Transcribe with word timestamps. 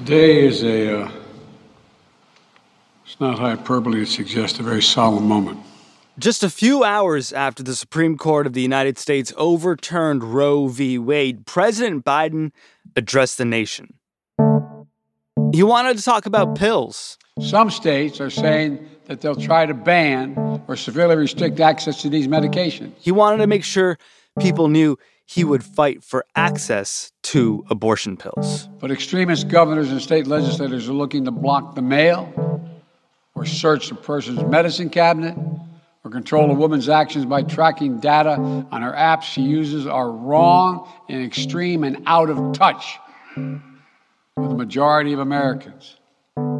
Today 0.00 0.46
is 0.46 0.64
a, 0.64 1.02
uh, 1.02 1.10
it's 3.04 3.20
not 3.20 3.38
hyperbole 3.38 4.00
to 4.00 4.06
suggest 4.06 4.58
a 4.58 4.62
very 4.62 4.80
solemn 4.80 5.28
moment. 5.28 5.60
Just 6.18 6.42
a 6.42 6.48
few 6.48 6.82
hours 6.82 7.34
after 7.34 7.62
the 7.62 7.74
Supreme 7.74 8.16
Court 8.16 8.46
of 8.46 8.54
the 8.54 8.62
United 8.62 8.96
States 8.96 9.30
overturned 9.36 10.24
Roe 10.24 10.68
v. 10.68 10.96
Wade, 10.96 11.44
President 11.44 12.02
Biden 12.02 12.50
addressed 12.96 13.36
the 13.36 13.44
nation. 13.44 13.92
He 15.52 15.62
wanted 15.62 15.98
to 15.98 16.02
talk 16.02 16.24
about 16.24 16.56
pills. 16.56 17.18
Some 17.38 17.70
states 17.70 18.22
are 18.22 18.30
saying 18.30 18.88
that 19.04 19.20
they'll 19.20 19.36
try 19.36 19.66
to 19.66 19.74
ban 19.74 20.62
or 20.66 20.76
severely 20.76 21.16
restrict 21.16 21.60
access 21.60 22.00
to 22.00 22.08
these 22.08 22.26
medications. 22.26 22.94
He 22.98 23.12
wanted 23.12 23.36
to 23.38 23.46
make 23.46 23.64
sure 23.64 23.98
people 24.38 24.68
knew 24.68 24.98
he 25.30 25.44
would 25.44 25.62
fight 25.62 26.02
for 26.02 26.26
access 26.34 27.12
to 27.22 27.64
abortion 27.70 28.16
pills. 28.16 28.68
But 28.80 28.90
extremist 28.90 29.46
governors 29.46 29.92
and 29.92 30.02
state 30.02 30.26
legislators 30.26 30.88
are 30.88 30.92
looking 30.92 31.24
to 31.26 31.30
block 31.30 31.76
the 31.76 31.82
mail 31.82 32.60
or 33.36 33.46
search 33.46 33.92
a 33.92 33.94
person's 33.94 34.42
medicine 34.42 34.90
cabinet 34.90 35.36
or 36.02 36.10
control 36.10 36.50
a 36.50 36.54
woman's 36.54 36.88
actions 36.88 37.26
by 37.26 37.42
tracking 37.44 38.00
data 38.00 38.32
on 38.72 38.82
her 38.82 38.90
apps 38.90 39.22
she 39.22 39.42
uses 39.42 39.86
are 39.86 40.10
wrong 40.10 40.90
and 41.08 41.24
extreme 41.24 41.84
and 41.84 42.02
out 42.06 42.28
of 42.28 42.52
touch 42.52 42.98
with 43.36 43.60
the 44.36 44.56
majority 44.56 45.12
of 45.12 45.20
Americans. 45.20 45.96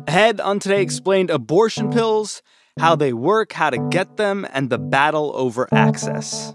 Ahead 0.06 0.41
on 0.41 0.61
Today 0.61 0.80
explained 0.80 1.30
abortion 1.30 1.91
pills, 1.91 2.41
how 2.78 2.95
they 2.95 3.12
work, 3.12 3.52
how 3.52 3.70
to 3.70 3.89
get 3.91 4.16
them, 4.16 4.47
and 4.52 4.70
the 4.70 4.78
battle 4.78 5.33
over 5.34 5.69
access. 5.73 6.55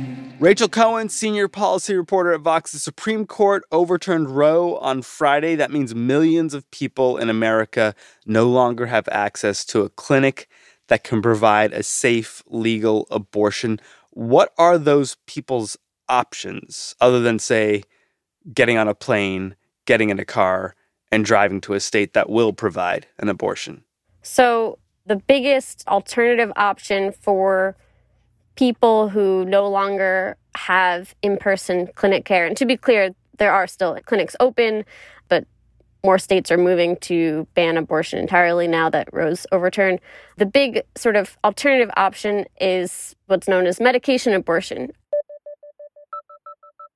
Rachel 0.41 0.69
Cohen, 0.69 1.07
senior 1.07 1.47
policy 1.47 1.95
reporter 1.95 2.33
at 2.33 2.41
Vox, 2.41 2.71
the 2.71 2.79
Supreme 2.79 3.27
Court 3.27 3.61
overturned 3.71 4.35
Roe 4.35 4.75
on 4.77 5.03
Friday. 5.03 5.53
That 5.53 5.69
means 5.69 5.93
millions 5.93 6.55
of 6.55 6.69
people 6.71 7.19
in 7.19 7.29
America 7.29 7.93
no 8.25 8.49
longer 8.49 8.87
have 8.87 9.07
access 9.09 9.63
to 9.65 9.81
a 9.81 9.89
clinic 9.89 10.49
that 10.87 11.03
can 11.03 11.21
provide 11.21 11.73
a 11.73 11.83
safe, 11.83 12.41
legal 12.47 13.05
abortion. 13.11 13.79
What 14.09 14.51
are 14.57 14.79
those 14.79 15.15
people's 15.27 15.77
options 16.09 16.95
other 16.99 17.19
than, 17.19 17.37
say, 17.37 17.83
getting 18.51 18.79
on 18.79 18.87
a 18.87 18.95
plane, 18.95 19.55
getting 19.85 20.09
in 20.09 20.17
a 20.17 20.25
car, 20.25 20.73
and 21.11 21.23
driving 21.23 21.61
to 21.61 21.75
a 21.75 21.79
state 21.79 22.13
that 22.13 22.31
will 22.31 22.51
provide 22.51 23.05
an 23.19 23.29
abortion? 23.29 23.83
So, 24.23 24.79
the 25.05 25.17
biggest 25.17 25.87
alternative 25.87 26.51
option 26.55 27.11
for 27.11 27.77
people 28.55 29.09
who 29.09 29.45
no 29.45 29.67
longer 29.67 30.37
have 30.55 31.15
in 31.21 31.37
person 31.37 31.87
clinic 31.95 32.25
care, 32.25 32.45
and 32.45 32.57
to 32.57 32.65
be 32.65 32.77
clear, 32.77 33.11
there 33.37 33.53
are 33.53 33.67
still 33.67 33.97
clinics 34.05 34.35
open, 34.39 34.85
but 35.29 35.45
more 36.03 36.19
states 36.19 36.51
are 36.51 36.57
moving 36.57 36.95
to 36.97 37.47
ban 37.53 37.77
abortion 37.77 38.19
entirely 38.19 38.67
now 38.67 38.89
that 38.89 39.07
Roe's 39.13 39.45
overturned. 39.51 39.99
The 40.37 40.45
big 40.45 40.81
sort 40.95 41.15
of 41.15 41.37
alternative 41.43 41.89
option 41.95 42.45
is 42.59 43.15
what's 43.27 43.47
known 43.47 43.65
as 43.65 43.79
medication 43.79 44.33
abortion. 44.33 44.91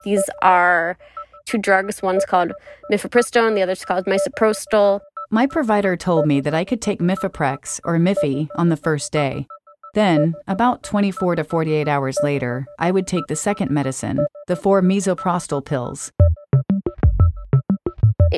These 0.04 0.24
are 0.42 0.98
two 1.46 1.58
drugs. 1.58 2.02
One's 2.02 2.26
called 2.26 2.52
mifepristone, 2.92 3.56
the 3.56 3.62
other's 3.62 3.86
called 3.86 4.06
misoprostol. 4.06 5.00
My 5.32 5.48
provider 5.48 5.98
told 5.98 6.28
me 6.28 6.40
that 6.42 6.54
I 6.54 6.64
could 6.64 6.82
take 6.82 7.00
Mifeprex 7.00 7.80
or 7.84 7.98
Miffy 7.98 8.48
on 8.56 8.70
the 8.70 8.78
first 8.78 9.12
day. 9.12 9.48
Then, 9.96 10.36
about 10.46 10.84
24 10.84 11.38
to 11.38 11.46
48 11.46 11.88
hours 11.88 12.18
later, 12.22 12.66
I 12.78 12.92
would 12.92 13.08
take 13.08 13.24
the 13.28 13.36
second 13.38 13.72
medicine, 13.72 14.20
the 14.48 14.58
four 14.58 14.82
misoprostol 14.82 15.64
pills. 15.64 16.12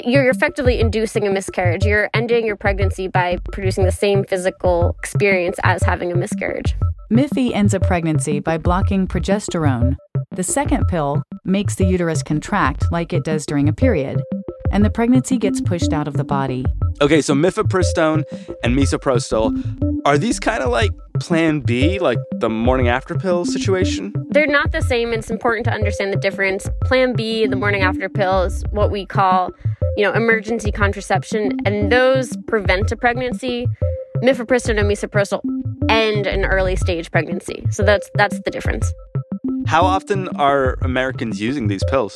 You're 0.06 0.30
effectively 0.30 0.80
inducing 0.80 1.28
a 1.28 1.32
miscarriage. 1.32 1.84
You're 1.84 2.12
ending 2.14 2.46
your 2.46 2.58
pregnancy 2.58 3.08
by 3.08 3.40
producing 3.52 3.86
the 3.86 3.92
same 3.92 4.24
physical 4.24 4.96
experience 5.00 5.58
as 5.64 5.82
having 5.82 6.12
a 6.12 6.16
miscarriage. 6.16 6.76
Miffy 7.12 7.52
ends 7.56 7.74
a 7.74 7.80
pregnancy 7.80 8.40
by 8.40 8.60
blocking 8.60 9.08
progesterone. 9.08 9.96
The 10.30 10.44
second 10.44 10.88
pill 10.90 11.24
makes 11.44 11.74
the 11.74 11.86
uterus 11.86 12.22
contract 12.22 12.92
like 12.92 13.14
it 13.14 13.24
does 13.24 13.48
during 13.48 13.68
a 13.68 13.74
period, 13.74 14.22
and 14.72 14.86
the 14.86 14.92
pregnancy 14.92 15.40
gets 15.40 15.60
pushed 15.60 15.92
out 15.92 16.08
of 16.08 16.18
the 16.18 16.24
body. 16.24 16.66
Okay, 17.02 17.22
so 17.22 17.34
mifepristone 17.34 18.24
and 18.64 18.76
misoprostol, 18.76 19.56
are 20.08 20.18
these 20.18 20.40
kind 20.40 20.64
of 20.64 20.70
like 20.70 20.92
plan 21.20 21.60
B, 21.60 22.00
like 22.00 22.18
the 22.40 22.50
morning 22.50 22.88
after 22.88 23.14
pill 23.14 23.44
situation? 23.44 24.14
They're 24.30 24.48
not 24.48 24.72
the 24.72 24.82
same. 24.82 25.12
It's 25.12 25.30
important 25.30 25.66
to 25.66 25.72
understand 25.74 26.14
the 26.14 26.18
difference. 26.18 26.70
Plan 26.86 27.12
B, 27.14 27.46
the 27.46 27.58
morning 27.58 27.82
after 27.82 28.08
pill, 28.08 28.44
is 28.44 28.64
what 28.72 28.90
we 28.90 29.06
call, 29.06 29.52
you 29.98 30.06
know, 30.06 30.14
emergency 30.14 30.72
contraception, 30.72 31.58
and 31.66 31.92
those 31.92 32.38
prevent 32.48 32.90
a 32.94 32.96
pregnancy. 32.96 33.68
Mifepristone 34.24 34.80
and 34.80 34.90
misoprostol 34.90 35.42
end 35.90 36.26
an 36.26 36.46
early 36.46 36.78
stage 36.78 37.12
pregnancy. 37.12 37.66
So 37.70 37.84
that's 37.84 38.10
that's 38.14 38.40
the 38.46 38.50
difference. 38.50 38.94
How 39.68 39.84
often 39.84 40.30
are 40.38 40.78
Americans 40.82 41.42
using 41.42 41.68
these 41.68 41.84
pills? 41.90 42.16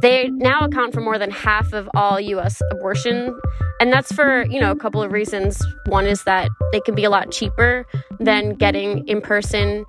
They 0.00 0.28
now 0.28 0.60
account 0.60 0.94
for 0.94 1.00
more 1.00 1.18
than 1.18 1.30
half 1.30 1.72
of 1.72 1.88
all 1.94 2.20
US 2.20 2.60
abortion. 2.70 3.38
And 3.80 3.92
that's 3.92 4.12
for, 4.12 4.46
you 4.46 4.60
know, 4.60 4.70
a 4.70 4.76
couple 4.76 5.02
of 5.02 5.12
reasons. 5.12 5.62
One 5.86 6.06
is 6.06 6.24
that 6.24 6.50
they 6.72 6.80
can 6.80 6.94
be 6.94 7.04
a 7.04 7.10
lot 7.10 7.30
cheaper 7.30 7.86
than 8.18 8.54
getting 8.54 9.06
in-person 9.06 9.84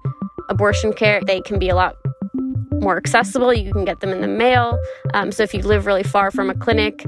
abortion 0.49 0.93
care. 0.93 1.21
They 1.25 1.41
can 1.41 1.59
be 1.59 1.69
a 1.69 1.75
lot 1.75 1.95
more 2.71 2.97
accessible. 2.97 3.53
You 3.53 3.71
can 3.71 3.85
get 3.85 3.99
them 3.99 4.11
in 4.11 4.21
the 4.21 4.27
mail. 4.27 4.79
Um, 5.13 5.31
so 5.31 5.43
if 5.43 5.53
you 5.53 5.61
live 5.61 5.85
really 5.85 6.03
far 6.03 6.31
from 6.31 6.49
a 6.49 6.55
clinic, 6.55 7.05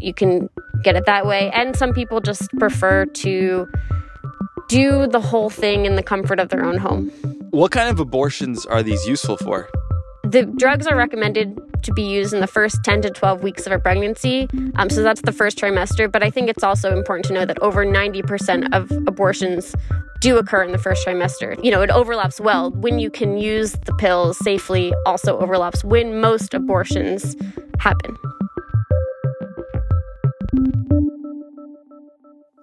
you 0.00 0.14
can 0.14 0.48
get 0.82 0.96
it 0.96 1.06
that 1.06 1.26
way. 1.26 1.50
And 1.52 1.76
some 1.76 1.92
people 1.92 2.20
just 2.20 2.50
prefer 2.58 3.06
to 3.06 3.66
do 4.68 5.06
the 5.06 5.20
whole 5.20 5.50
thing 5.50 5.86
in 5.86 5.96
the 5.96 6.02
comfort 6.02 6.40
of 6.40 6.48
their 6.48 6.64
own 6.64 6.78
home. 6.78 7.08
What 7.50 7.70
kind 7.70 7.88
of 7.88 8.00
abortions 8.00 8.66
are 8.66 8.82
these 8.82 9.06
useful 9.06 9.36
for? 9.36 9.68
The 10.24 10.44
drugs 10.44 10.86
are 10.86 10.96
recommended 10.96 11.58
to 11.82 11.92
be 11.92 12.02
used 12.02 12.32
in 12.32 12.40
the 12.40 12.46
first 12.46 12.82
10 12.84 13.02
to 13.02 13.10
12 13.10 13.42
weeks 13.42 13.66
of 13.66 13.72
a 13.72 13.78
pregnancy. 13.78 14.48
Um, 14.76 14.90
so 14.90 15.02
that's 15.02 15.22
the 15.22 15.32
first 15.32 15.58
trimester. 15.58 16.10
But 16.10 16.22
I 16.22 16.30
think 16.30 16.48
it's 16.48 16.64
also 16.64 16.96
important 16.96 17.26
to 17.26 17.32
know 17.32 17.44
that 17.44 17.58
over 17.60 17.84
90% 17.84 18.74
of 18.74 18.90
abortions 19.06 19.74
do 20.20 20.38
occur 20.38 20.62
in 20.62 20.72
the 20.72 20.78
first 20.78 21.06
trimester. 21.06 21.62
You 21.62 21.70
know, 21.70 21.82
it 21.82 21.90
overlaps 21.90 22.40
well. 22.40 22.70
When 22.70 22.98
you 22.98 23.10
can 23.10 23.38
use 23.38 23.72
the 23.72 23.94
pills 23.94 24.38
safely, 24.38 24.92
also 25.04 25.38
overlaps 25.38 25.84
when 25.84 26.20
most 26.20 26.54
abortions 26.54 27.36
happen. 27.78 28.16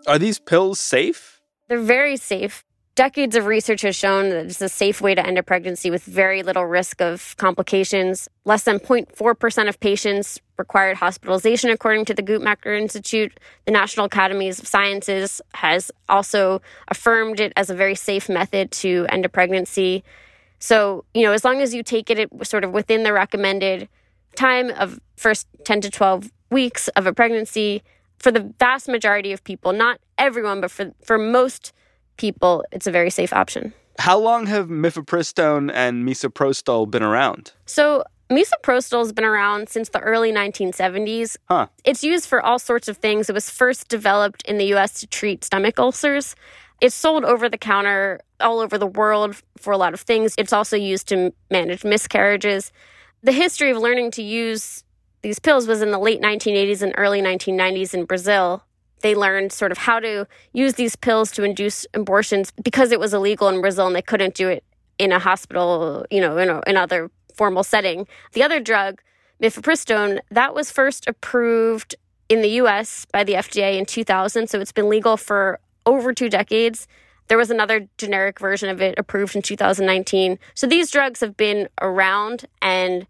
Are 0.08 0.20
these 0.20 0.40
pills 0.40 0.80
safe? 0.80 1.42
They're 1.70 1.80
very 1.80 2.18
safe. 2.18 2.66
Decades 2.96 3.36
of 3.36 3.48
research 3.48 3.82
has 3.82 3.96
shown 3.96 4.30
that 4.30 4.46
it's 4.46 4.62
a 4.62 4.70
safe 4.70 5.02
way 5.02 5.16
to 5.16 5.26
end 5.26 5.40
a 5.40 5.44
pregnancy 5.44 5.90
with 5.90 6.04
very 6.04 6.44
little 6.44 6.68
risk 6.68 7.02
of 7.02 7.36
complications. 7.38 8.30
Less 8.46 8.66
than 8.66 8.78
0.4% 8.78 9.68
of 9.68 9.80
patients 9.80 10.40
required 10.60 10.98
hospitalization, 10.98 11.72
according 11.72 12.06
to 12.06 12.14
the 12.14 12.22
Guttmacher 12.22 12.80
Institute. 12.80 13.40
The 13.66 13.72
National 13.72 14.06
Academies 14.06 14.60
of 14.60 14.68
Sciences 14.68 15.42
has 15.56 15.92
also 16.08 16.62
affirmed 16.88 17.40
it 17.40 17.52
as 17.58 17.72
a 17.72 17.74
very 17.74 17.96
safe 17.96 18.30
method 18.30 18.70
to 18.74 19.08
end 19.10 19.26
a 19.26 19.30
pregnancy. 19.30 20.04
So, 20.60 21.04
you 21.16 21.24
know, 21.24 21.32
as 21.32 21.44
long 21.44 21.62
as 21.62 21.74
you 21.74 21.82
take 21.82 22.12
it 22.12 22.30
sort 22.44 22.64
of 22.64 22.74
within 22.74 23.02
the 23.02 23.12
recommended 23.12 23.90
time 24.36 24.70
of 24.70 25.00
first 25.16 25.48
10 25.66 25.82
to 25.82 25.90
12 25.90 26.32
weeks 26.52 26.90
of 26.90 27.08
a 27.08 27.14
pregnancy, 27.14 27.82
for 28.20 28.30
the 28.30 28.54
vast 28.60 28.88
majority 28.88 29.32
of 29.32 29.44
people, 29.44 29.74
not 29.74 30.00
everyone, 30.20 30.62
but 30.62 30.70
for, 30.70 30.94
for 31.04 31.18
most 31.18 31.74
people, 32.18 32.64
it's 32.72 32.88
a 32.88 32.92
very 32.92 33.10
safe 33.10 33.34
option. 33.34 33.74
How 34.00 34.18
long 34.18 34.48
have 34.48 34.68
mifepristone 34.68 35.72
and 35.74 36.08
misoprostol 36.08 36.90
been 36.90 37.04
around? 37.04 37.52
So, 37.66 38.04
misoprostol 38.30 39.00
has 39.00 39.14
been 39.14 39.26
around 39.26 39.70
since 39.70 39.90
the 39.90 40.00
early 40.00 40.32
1970s. 40.32 41.38
Huh. 41.48 41.68
It's 41.84 42.04
used 42.04 42.28
for 42.28 42.42
all 42.42 42.58
sorts 42.58 42.88
of 42.88 42.98
things. 42.98 43.30
It 43.30 43.34
was 43.34 43.50
first 43.50 43.88
developed 43.90 44.42
in 44.44 44.58
the 44.58 44.74
US 44.74 45.00
to 45.02 45.08
treat 45.08 45.44
stomach 45.44 45.80
ulcers. 45.80 46.36
It's 46.82 46.96
sold 46.96 47.24
over 47.24 47.48
the 47.48 47.58
counter 47.58 48.20
all 48.40 48.60
over 48.60 48.78
the 48.78 48.88
world 48.88 49.42
for 49.58 49.72
a 49.72 49.78
lot 49.78 49.94
of 49.94 50.02
things. 50.02 50.34
It's 50.38 50.52
also 50.54 50.76
used 50.76 51.08
to 51.10 51.34
manage 51.50 51.84
miscarriages. 51.84 52.72
The 53.22 53.32
history 53.32 53.72
of 53.72 53.78
learning 53.78 54.12
to 54.12 54.24
use 54.24 54.84
these 55.22 55.40
pills 55.40 55.68
was 55.68 55.82
in 55.82 55.92
the 55.92 56.00
late 56.00 56.22
1980s 56.22 56.82
and 56.82 56.94
early 56.98 57.22
1990s 57.22 57.94
in 57.94 58.06
Brazil 58.06 58.64
they 59.04 59.14
learned 59.14 59.52
sort 59.52 59.72
of 59.72 59.78
how 59.78 60.00
to 60.00 60.26
use 60.54 60.74
these 60.74 60.96
pills 60.96 61.30
to 61.32 61.44
induce 61.44 61.86
abortions 61.94 62.52
because 62.64 62.92
it 62.92 63.00
was 63.00 63.14
illegal 63.14 63.50
in 63.50 63.62
Brazil 63.62 63.86
and 63.86 63.96
they 63.96 64.02
couldn't 64.02 64.34
do 64.34 64.48
it 64.48 64.64
in 64.98 65.12
a 65.12 65.20
hospital, 65.20 66.06
you 66.10 66.22
know, 66.22 66.38
in 66.38 66.50
a, 66.50 66.62
in 66.66 67.10
formal 67.36 67.64
setting. 67.64 68.08
The 68.32 68.44
other 68.44 68.60
drug, 68.60 69.02
mifepristone, 69.42 70.20
that 70.32 70.56
was 70.56 70.72
first 70.72 71.08
approved 71.08 71.96
in 72.30 72.42
the 72.42 72.50
US 72.62 73.06
by 73.12 73.24
the 73.26 73.34
FDA 73.34 73.78
in 73.78 73.86
2000, 73.86 74.50
so 74.50 74.60
it's 74.60 74.72
been 74.72 74.90
legal 74.90 75.18
for 75.18 75.60
over 75.86 76.14
2 76.14 76.30
decades. 76.30 76.88
There 77.28 77.38
was 77.38 77.52
another 77.52 77.88
generic 77.98 78.40
version 78.40 78.70
of 78.70 78.82
it 78.82 78.96
approved 78.98 79.36
in 79.36 79.42
2019. 79.42 80.40
So 80.56 80.66
these 80.66 80.90
drugs 80.90 81.20
have 81.20 81.36
been 81.36 81.68
around 81.82 82.46
and 82.62 83.06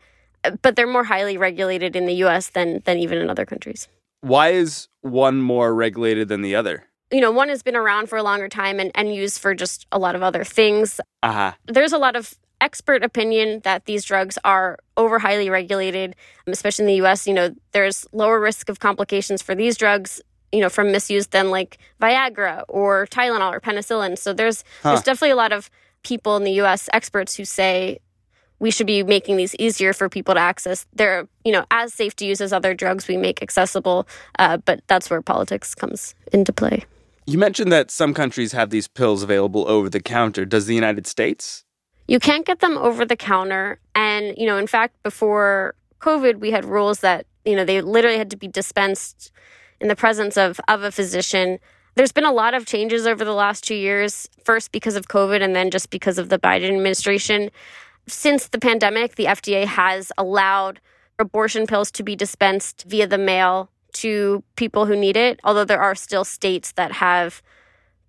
but 0.62 0.76
they're 0.76 0.88
more 0.88 1.06
highly 1.06 1.38
regulated 1.38 1.96
in 1.96 2.06
the 2.06 2.16
US 2.26 2.50
than 2.50 2.82
than 2.86 2.98
even 2.98 3.18
in 3.18 3.30
other 3.30 3.46
countries. 3.46 3.88
Why 4.24 4.52
is 4.52 4.88
one 5.02 5.42
more 5.42 5.76
regulated 5.76 6.30
than 6.30 6.42
the 6.42 6.56
other? 6.56 6.86
You 7.12 7.20
know, 7.20 7.30
one 7.30 7.50
has 7.50 7.62
been 7.62 7.76
around 7.76 8.08
for 8.08 8.18
a 8.18 8.24
longer 8.24 8.48
time 8.48 8.80
and, 8.80 8.90
and 8.96 9.14
used 9.14 9.38
for 9.38 9.54
just 9.54 9.86
a 9.92 10.00
lot 10.00 10.16
of 10.16 10.24
other 10.24 10.46
things. 10.46 11.02
Uh-huh. 11.22 11.52
There's 11.66 11.92
a 11.92 11.98
lot 11.98 12.16
of 12.16 12.34
expert 12.62 13.04
opinion 13.04 13.60
that 13.66 13.84
these 13.84 14.06
drugs 14.06 14.38
are 14.46 14.80
over 14.96 15.20
highly 15.20 15.50
regulated, 15.50 16.16
especially 16.48 16.84
in 16.84 16.88
the 16.88 17.06
US. 17.06 17.28
You 17.28 17.34
know, 17.34 17.54
there's 17.74 18.08
lower 18.14 18.40
risk 18.40 18.70
of 18.70 18.80
complications 18.80 19.42
for 19.42 19.56
these 19.56 19.76
drugs, 19.76 20.22
you 20.54 20.62
know, 20.62 20.70
from 20.70 20.94
misuse 20.94 21.28
than 21.28 21.52
like 21.52 21.78
Viagra 22.02 22.64
or 22.70 23.08
Tylenol 23.08 23.52
or 23.52 23.60
penicillin. 23.60 24.18
So 24.18 24.32
there's 24.32 24.64
huh. 24.84 24.92
there's 24.92 25.04
definitely 25.04 25.32
a 25.32 25.36
lot 25.36 25.52
of 25.52 25.70
people 26.04 26.38
in 26.38 26.46
the 26.46 26.62
US 26.62 26.88
experts 26.94 27.36
who 27.36 27.44
say 27.44 28.00
we 28.64 28.72
should 28.72 28.88
be 28.88 29.04
making 29.04 29.36
these 29.36 29.54
easier 29.56 29.92
for 29.92 30.08
people 30.08 30.34
to 30.36 30.40
access. 30.40 30.86
They're, 30.94 31.28
you 31.44 31.52
know, 31.52 31.66
as 31.70 31.94
safe 31.94 32.16
to 32.16 32.26
use 32.26 32.40
as 32.40 32.54
other 32.54 32.74
drugs 32.74 33.10
we 33.10 33.18
make 33.18 33.44
accessible, 33.44 34.08
uh, 34.40 34.56
but 34.56 34.80
that's 34.88 35.10
where 35.10 35.22
politics 35.22 35.76
comes 35.76 36.16
into 36.32 36.54
play. 36.54 36.86
You 37.26 37.38
mentioned 37.38 37.74
that 37.74 37.92
some 37.92 38.14
countries 38.14 38.54
have 38.54 38.70
these 38.70 38.88
pills 38.88 39.22
available 39.22 39.68
over 39.68 39.90
the 39.90 40.00
counter. 40.00 40.46
Does 40.46 40.66
the 40.66 40.76
United 40.76 41.06
States? 41.08 41.66
You 42.08 42.20
can't 42.20 42.46
get 42.46 42.62
them 42.62 42.78
over 42.78 43.04
the 43.04 43.18
counter. 43.18 43.80
And, 43.96 44.34
you 44.38 44.46
know, 44.46 44.56
in 44.56 44.68
fact, 44.68 44.96
before 45.04 45.76
COVID, 46.00 46.40
we 46.40 46.52
had 46.52 46.64
rules 46.64 47.02
that, 47.02 47.26
you 47.44 47.58
know, 47.58 47.66
they 47.66 47.82
literally 47.82 48.18
had 48.18 48.30
to 48.30 48.38
be 48.38 48.48
dispensed 48.48 49.34
in 49.82 49.90
the 49.90 49.96
presence 49.96 50.38
of, 50.38 50.62
of 50.70 50.84
a 50.84 50.92
physician. 50.92 51.60
There's 51.96 52.14
been 52.14 52.24
a 52.24 52.32
lot 52.32 52.54
of 52.54 52.66
changes 52.66 53.06
over 53.06 53.26
the 53.26 53.34
last 53.34 53.66
two 53.66 53.76
years, 53.76 54.30
first 54.46 54.72
because 54.72 54.96
of 54.96 55.10
COVID 55.10 55.42
and 55.42 55.54
then 55.54 55.70
just 55.70 55.90
because 55.90 56.18
of 56.18 56.30
the 56.30 56.40
Biden 56.40 56.70
administration. 56.70 57.52
Since 58.08 58.50
the 58.50 58.60
pandemic, 58.60 59.16
the 59.16 59.26
FDA 59.26 59.66
has 59.66 60.12
allowed 60.18 60.80
abortion 61.20 61.68
pills 61.68 61.92
to 61.92 62.04
be 62.04 62.16
dispensed 62.16 62.84
via 62.88 63.08
the 63.08 63.18
mail 63.18 63.70
to 63.94 64.44
people 64.56 64.86
who 64.86 64.96
need 64.96 65.16
it, 65.16 65.40
although 65.44 65.66
there 65.66 65.82
are 65.82 65.96
still 65.96 66.26
states 66.26 66.72
that 66.74 66.94
have 66.94 67.42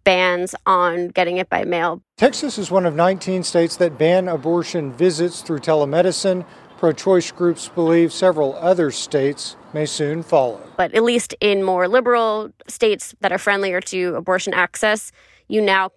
bans 0.02 0.54
on 0.66 1.08
getting 1.08 1.38
it 1.38 1.48
by 1.48 1.64
mail. 1.64 2.02
Texas 2.16 2.58
is 2.58 2.70
one 2.70 2.86
of 2.86 2.94
19 2.94 3.42
states 3.42 3.76
that 3.76 3.98
ban 3.98 4.28
abortion 4.28 4.92
visits 4.92 5.40
through 5.40 5.60
telemedicine. 5.60 6.44
Pro 6.76 6.92
choice 6.92 7.30
groups 7.32 7.68
believe 7.68 8.12
several 8.12 8.54
other 8.56 8.90
states 8.90 9.56
may 9.72 9.86
soon 9.86 10.22
follow. 10.22 10.60
But 10.76 10.92
at 10.94 11.02
least 11.02 11.34
in 11.40 11.62
more 11.62 11.88
liberal 11.88 12.50
states 12.68 13.14
that 13.20 13.32
are 13.32 13.38
friendlier 13.38 13.80
to 13.82 14.14
abortion 14.16 14.52
access, 14.52 15.10
you 15.48 15.62
now 15.62 15.90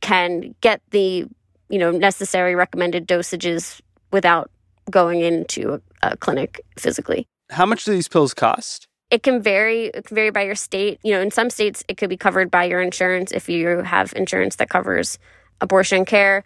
can 0.00 0.54
get 0.60 0.82
the 0.90 1.26
you 1.74 1.80
know, 1.80 1.90
necessary 1.90 2.54
recommended 2.54 3.04
dosages 3.08 3.80
without 4.12 4.48
going 4.92 5.22
into 5.22 5.72
a, 5.72 5.80
a 6.12 6.16
clinic 6.16 6.64
physically. 6.78 7.26
How 7.50 7.66
much 7.66 7.84
do 7.84 7.90
these 7.90 8.06
pills 8.06 8.32
cost? 8.32 8.86
It 9.10 9.24
can 9.24 9.42
vary. 9.42 9.86
It 9.86 10.04
can 10.04 10.14
vary 10.14 10.30
by 10.30 10.42
your 10.42 10.54
state. 10.54 11.00
You 11.02 11.14
know, 11.14 11.20
in 11.20 11.32
some 11.32 11.50
states, 11.50 11.82
it 11.88 11.96
could 11.96 12.08
be 12.08 12.16
covered 12.16 12.48
by 12.48 12.66
your 12.66 12.80
insurance 12.80 13.32
if 13.32 13.48
you 13.48 13.78
have 13.78 14.12
insurance 14.14 14.54
that 14.56 14.70
covers 14.70 15.18
abortion 15.60 16.04
care. 16.04 16.44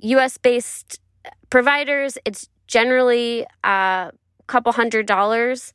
U.S. 0.00 0.38
based 0.38 0.98
providers, 1.50 2.18
it's 2.24 2.48
generally 2.66 3.46
a 3.62 4.10
couple 4.48 4.72
hundred 4.72 5.06
dollars. 5.06 5.72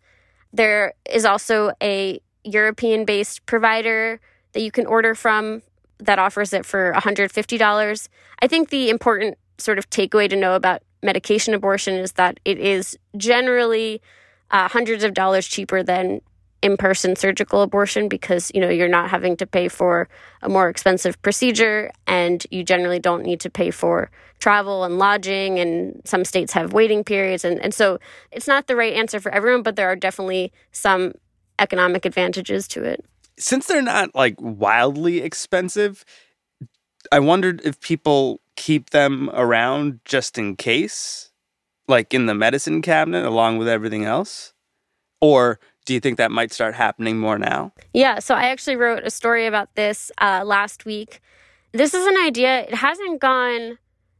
There 0.51 0.93
is 1.09 1.23
also 1.23 1.71
a 1.81 2.19
European 2.43 3.05
based 3.05 3.45
provider 3.45 4.19
that 4.51 4.61
you 4.61 4.71
can 4.71 4.85
order 4.85 5.15
from 5.15 5.61
that 5.99 6.19
offers 6.19 6.53
it 6.53 6.65
for 6.65 6.93
$150. 6.95 8.09
I 8.41 8.47
think 8.47 8.69
the 8.69 8.89
important 8.89 9.37
sort 9.57 9.77
of 9.77 9.89
takeaway 9.89 10.29
to 10.29 10.35
know 10.35 10.55
about 10.55 10.81
medication 11.03 11.53
abortion 11.53 11.95
is 11.95 12.13
that 12.13 12.39
it 12.45 12.57
is 12.57 12.97
generally 13.17 14.01
uh, 14.51 14.67
hundreds 14.67 15.03
of 15.03 15.13
dollars 15.13 15.47
cheaper 15.47 15.83
than 15.83 16.21
in-person 16.61 17.15
surgical 17.15 17.61
abortion 17.61 18.09
because 18.09 18.51
you 18.53 18.59
know 18.59 18.69
you're 18.69 18.89
not 18.89 19.09
having 19.09 19.37
to 19.37 19.47
pay 19.47 19.69
for 19.69 20.09
a 20.41 20.49
more 20.49 20.67
expensive 20.67 21.21
procedure 21.21 21.89
and 22.05 22.45
you 22.51 22.63
generally 22.63 22.99
don't 22.99 23.23
need 23.23 23.39
to 23.39 23.49
pay 23.49 23.71
for 23.71 24.11
travel 24.39 24.83
and 24.83 24.97
lodging 24.97 25.57
and 25.57 26.01
some 26.03 26.25
states 26.25 26.51
have 26.51 26.73
waiting 26.73 27.01
periods 27.03 27.45
and, 27.45 27.59
and 27.61 27.73
so 27.73 27.97
it's 28.31 28.47
not 28.47 28.67
the 28.67 28.75
right 28.75 28.93
answer 28.93 29.21
for 29.21 29.31
everyone 29.31 29.63
but 29.63 29.77
there 29.77 29.87
are 29.87 29.95
definitely 29.95 30.51
some 30.73 31.13
economic 31.59 32.05
advantages 32.05 32.67
to 32.67 32.83
it 32.83 33.05
since 33.39 33.65
they're 33.67 33.81
not 33.81 34.13
like 34.13 34.35
wildly 34.39 35.21
expensive, 35.21 36.05
I 37.11 37.19
wondered 37.19 37.61
if 37.63 37.79
people 37.79 38.41
keep 38.55 38.89
them 38.89 39.29
around 39.33 40.01
just 40.05 40.37
in 40.37 40.55
case, 40.55 41.31
like 41.87 42.13
in 42.13 42.25
the 42.25 42.35
medicine 42.35 42.81
cabinet 42.81 43.25
along 43.25 43.57
with 43.57 43.67
everything 43.67 44.05
else? 44.05 44.53
Or 45.21 45.59
do 45.85 45.93
you 45.93 45.99
think 45.99 46.17
that 46.17 46.31
might 46.31 46.51
start 46.51 46.75
happening 46.75 47.17
more 47.17 47.39
now? 47.39 47.73
Yeah, 47.93 48.19
so 48.19 48.35
I 48.35 48.49
actually 48.49 48.75
wrote 48.75 49.03
a 49.05 49.09
story 49.09 49.47
about 49.47 49.73
this 49.75 50.11
uh, 50.19 50.43
last 50.45 50.85
week. 50.85 51.21
This 51.71 51.93
is 51.93 52.05
an 52.05 52.17
idea, 52.17 52.61
it 52.61 52.75
hasn't 52.75 53.21
gone 53.21 53.77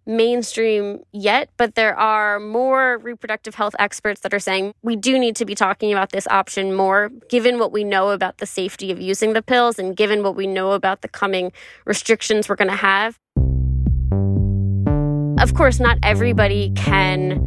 mainstream 0.10 1.00
yet, 1.14 1.50
but 1.56 1.76
there 1.76 1.98
are 1.98 2.40
more 2.40 2.98
reproductive 2.98 3.56
health 3.56 3.76
experts 3.78 4.22
that 4.22 4.34
are 4.34 4.40
saying 4.40 4.74
we 4.82 4.96
do 4.96 5.20
need 5.20 5.36
to 5.36 5.46
be 5.46 5.54
talking 5.54 5.92
about 5.94 6.12
this 6.12 6.28
option 6.28 6.74
more, 6.74 7.10
given 7.30 7.60
what 7.60 7.72
we 7.72 7.84
know 7.84 8.10
about 8.10 8.40
the 8.40 8.46
safety 8.46 8.92
of 8.92 9.00
using 9.00 9.34
the 9.34 9.42
pills 9.42 9.78
and 9.78 9.96
given 9.96 10.24
what 10.24 10.36
we 10.36 10.48
know 10.48 10.72
about 10.72 11.02
the 11.02 11.08
coming 11.08 11.52
restrictions 11.86 12.50
we're 12.50 12.56
going 12.56 12.70
to 12.70 12.76
have. 12.76 13.20
Of 15.42 15.54
course, 15.54 15.80
not 15.80 15.98
everybody 16.04 16.72
can 16.72 17.46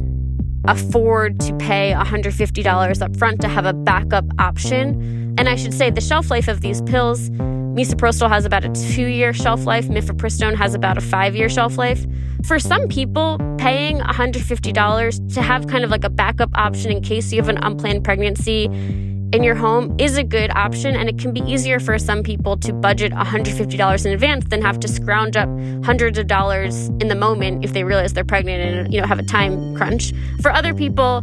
afford 0.67 1.41
to 1.41 1.53
pay 1.57 1.93
$150 1.97 3.03
up 3.03 3.17
front 3.17 3.41
to 3.41 3.49
have 3.49 3.67
a 3.67 3.73
backup 3.73 4.25
option. 4.39 5.35
And 5.37 5.49
I 5.49 5.57
should 5.57 5.75
say 5.75 5.91
the 5.91 6.01
shelf 6.01 6.31
life 6.31 6.47
of 6.47 6.61
these 6.61 6.81
pills 6.83 7.29
Misoprostol 7.73 8.29
has 8.29 8.45
about 8.45 8.67
a 8.67 8.69
two 8.93 9.07
year 9.07 9.33
shelf 9.33 9.65
life, 9.65 9.89
mifepristone 9.89 10.55
has 10.55 10.75
about 10.75 10.99
a 10.99 11.01
five 11.01 11.35
year 11.35 11.49
shelf 11.49 11.79
life. 11.79 12.05
For 12.45 12.59
some 12.59 12.87
people, 12.87 13.39
paying 13.57 13.99
$150 13.99 15.35
to 15.35 15.43
have 15.43 15.67
kind 15.69 15.83
of 15.83 15.91
like 15.91 16.05
a 16.05 16.11
backup 16.11 16.51
option 16.55 16.91
in 16.91 17.01
case 17.01 17.33
you 17.33 17.41
have 17.41 17.49
an 17.49 17.57
unplanned 17.63 18.05
pregnancy 18.05 18.65
in 18.65 19.43
your 19.43 19.55
home 19.55 19.97
is 19.99 20.19
a 20.19 20.23
good 20.23 20.51
option 20.51 20.95
and 20.95 21.09
it 21.09 21.19
can 21.19 21.33
be 21.33 21.41
easier 21.51 21.81
for 21.81 21.99
some 21.99 22.23
people 22.23 22.59
to 22.59 22.75
budget 22.75 23.11
$150 23.13 24.05
in 24.05 24.13
advance 24.13 24.45
than 24.51 24.61
have 24.61 24.79
to 24.81 24.87
scrounge 24.89 25.35
up 25.35 25.49
hundreds 25.83 26.19
of 26.19 26.27
dollars 26.27 26.89
in 27.01 27.09
the 27.09 27.15
moment 27.15 27.65
if 27.65 27.73
they 27.73 27.85
realize 27.85 28.13
they're 28.13 28.23
pregnant 28.23 28.63
and 28.63 28.93
you 28.93 29.01
know 29.01 29.07
have 29.07 29.19
a 29.19 29.25
time 29.25 29.75
crunch. 29.75 30.13
For 30.43 30.51
other 30.51 30.75
people, 30.75 31.23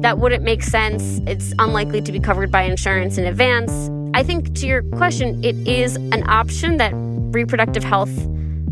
that 0.00 0.18
wouldn't 0.18 0.44
make 0.44 0.62
sense. 0.62 1.20
It's 1.26 1.52
unlikely 1.58 2.00
to 2.00 2.10
be 2.12 2.20
covered 2.20 2.50
by 2.50 2.62
insurance 2.62 3.18
in 3.18 3.26
advance 3.26 3.90
I 4.12 4.24
think 4.24 4.54
to 4.56 4.66
your 4.66 4.82
question, 4.82 5.42
it 5.44 5.56
is 5.68 5.94
an 5.96 6.28
option 6.28 6.78
that 6.78 6.92
reproductive 6.94 7.84
health 7.84 8.10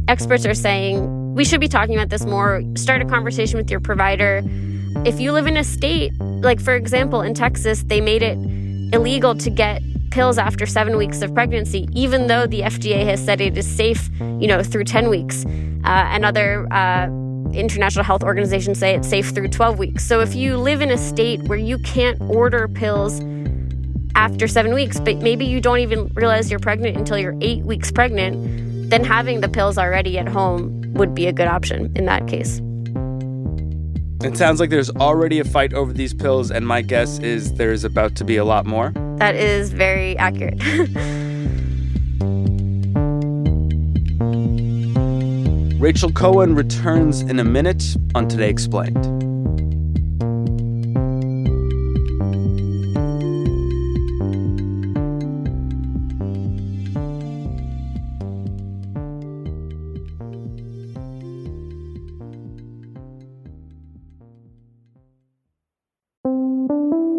experts 0.09 0.45
are 0.45 0.54
saying 0.54 1.35
we 1.35 1.45
should 1.45 1.61
be 1.61 1.68
talking 1.68 1.95
about 1.95 2.09
this 2.09 2.25
more. 2.25 2.62
Start 2.75 3.02
a 3.02 3.04
conversation 3.04 3.57
with 3.57 3.71
your 3.71 3.78
provider. 3.78 4.42
If 5.04 5.21
you 5.21 5.30
live 5.30 5.47
in 5.47 5.57
a 5.57 5.62
state, 5.62 6.12
like 6.18 6.61
for 6.61 6.75
example, 6.75 7.23
in 7.23 7.35
Texas, 7.35 7.85
they 7.85 8.00
made 8.00 8.23
it 8.23 8.37
illegal 8.92 9.37
to 9.37 9.49
get 9.49 9.80
pills 10.11 10.38
after 10.38 10.66
seven 10.66 10.97
weeks 10.97 11.23
of 11.23 11.33
pregnancy, 11.33 11.88
even 11.92 12.26
though 12.26 12.47
the 12.47 12.62
FDA 12.62 13.04
has 13.04 13.25
said 13.25 13.40
it 13.40 13.57
is 13.57 13.66
safe, 13.66 14.11
you 14.18 14.49
know, 14.49 14.62
through 14.64 14.85
10 14.85 15.09
weeks. 15.09 15.45
Uh, 15.85 16.09
and 16.11 16.25
other 16.25 16.66
uh, 16.73 17.07
international 17.52 18.04
health 18.04 18.25
organizations 18.25 18.78
say 18.78 18.97
it's 18.97 19.09
safe 19.09 19.30
through 19.30 19.49
12 19.49 19.78
weeks. 19.78 20.04
So 20.04 20.21
if 20.21 20.35
you 20.35 20.57
live 20.57 20.83
in 20.83 20.90
a 20.90 20.99
state 20.99 21.42
where 21.42 21.59
you 21.59 21.78
can't 21.78 22.21
order 22.23 22.66
pills 22.66 23.21
after 24.18 24.48
seven 24.48 24.75
weeks, 24.75 24.98
but 24.98 25.18
maybe 25.18 25.44
you 25.44 25.60
don't 25.60 25.78
even 25.78 26.08
realize 26.14 26.50
you're 26.50 26.58
pregnant 26.58 26.96
until 26.96 27.16
you're 27.16 27.37
eight 27.40 27.62
weeks 27.62 27.92
pregnant, 27.92 28.90
then 28.90 29.04
having 29.04 29.42
the 29.42 29.48
pills 29.48 29.78
already 29.78 30.18
at 30.18 30.28
home 30.28 30.92
would 30.94 31.14
be 31.14 31.28
a 31.28 31.32
good 31.32 31.46
option 31.46 31.92
in 31.94 32.04
that 32.06 32.26
case. 32.26 32.60
It 34.25 34.37
sounds 34.37 34.58
like 34.58 34.70
there's 34.70 34.90
already 34.90 35.38
a 35.38 35.44
fight 35.44 35.72
over 35.72 35.92
these 35.92 36.12
pills, 36.12 36.50
and 36.50 36.66
my 36.66 36.82
guess 36.82 37.20
is 37.20 37.54
there's 37.54 37.84
about 37.84 38.16
to 38.16 38.25
be 38.25 38.37
a 38.37 38.44
lot 38.44 38.66
more. 38.66 38.90
That 39.18 39.37
is 39.37 39.72
very 39.72 40.18
accurate. 40.18 40.58
Rachel 45.80 46.10
Cohen 46.10 46.56
returns 46.56 47.20
in 47.20 47.38
a 47.38 47.44
minute 47.44 47.84
on 48.16 48.26
Today 48.26 48.50
Explained. 48.50 49.27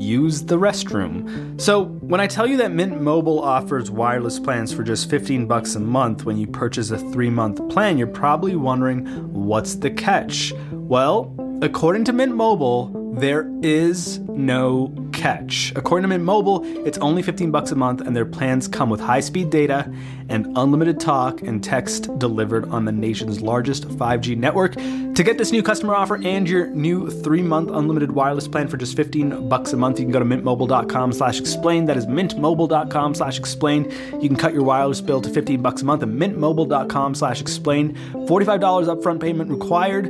use 0.00 0.42
the 0.42 0.58
restroom. 0.58 1.60
So, 1.60 1.84
when 1.84 2.20
I 2.20 2.26
tell 2.26 2.46
you 2.46 2.56
that 2.56 2.72
Mint 2.72 3.00
Mobile 3.00 3.40
offers 3.40 3.90
wireless 3.90 4.38
plans 4.40 4.72
for 4.72 4.82
just 4.82 5.10
15 5.10 5.46
bucks 5.46 5.74
a 5.74 5.80
month 5.80 6.24
when 6.24 6.38
you 6.38 6.46
purchase 6.46 6.90
a 6.90 6.96
3-month 6.96 7.68
plan, 7.68 7.98
you're 7.98 8.06
probably 8.06 8.56
wondering 8.56 9.04
what's 9.32 9.74
the 9.76 9.90
catch? 9.90 10.52
Well, 10.72 11.34
according 11.62 12.06
to 12.06 12.12
Mint 12.12 12.34
Mobile, 12.34 13.14
there 13.18 13.50
is 13.62 14.20
no 14.20 14.88
catch. 15.20 15.72
According 15.76 16.04
to 16.04 16.08
Mint 16.08 16.24
Mobile, 16.24 16.64
it's 16.86 16.98
only 16.98 17.22
15 17.22 17.50
bucks 17.50 17.72
a 17.72 17.76
month 17.76 18.00
and 18.00 18.16
their 18.16 18.24
plans 18.24 18.68
come 18.68 18.88
with 18.88 19.00
high-speed 19.00 19.50
data 19.50 19.92
and 20.28 20.46
unlimited 20.56 21.00
talk 21.00 21.42
and 21.42 21.62
text 21.62 22.08
delivered 22.18 22.68
on 22.70 22.84
the 22.84 22.92
nation's 22.92 23.42
largest 23.42 23.88
5G 23.88 24.36
network. 24.36 24.76
To 25.14 25.22
get 25.24 25.38
this 25.38 25.52
new 25.52 25.62
customer 25.62 25.94
offer 25.94 26.18
and 26.24 26.48
your 26.48 26.68
new 26.68 27.08
3-month 27.08 27.70
unlimited 27.70 28.12
wireless 28.12 28.48
plan 28.48 28.68
for 28.68 28.76
just 28.76 28.96
15 28.96 29.48
bucks 29.48 29.72
a 29.72 29.76
month, 29.76 29.98
you 29.98 30.04
can 30.04 30.12
go 30.12 30.20
to 30.20 30.24
mintmobile.com/explain. 30.24 31.86
That 31.86 31.96
is 31.96 32.06
mintmobile.com/explain. 32.06 33.90
You 34.20 34.28
can 34.28 34.36
cut 34.36 34.54
your 34.54 34.62
wireless 34.62 35.00
bill 35.00 35.20
to 35.20 35.28
15 35.28 35.60
bucks 35.60 35.82
a 35.82 35.84
month 35.84 36.02
at 36.02 36.08
mintmobile.com/explain. 36.08 37.96
$45 38.26 38.88
upfront 38.88 39.20
payment 39.20 39.50
required, 39.50 40.09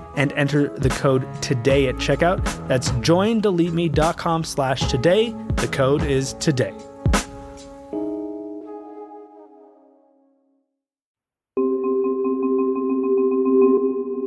and 0.15 0.31
enter 0.33 0.69
the 0.69 0.89
code 0.89 1.25
today 1.41 1.87
at 1.87 1.95
checkout. 1.95 2.43
That's 2.67 2.89
joindeleteme.com 2.91 4.43
slash 4.43 4.89
today. 4.89 5.35
The 5.57 5.67
code 5.67 6.03
is 6.03 6.33
today. 6.33 6.73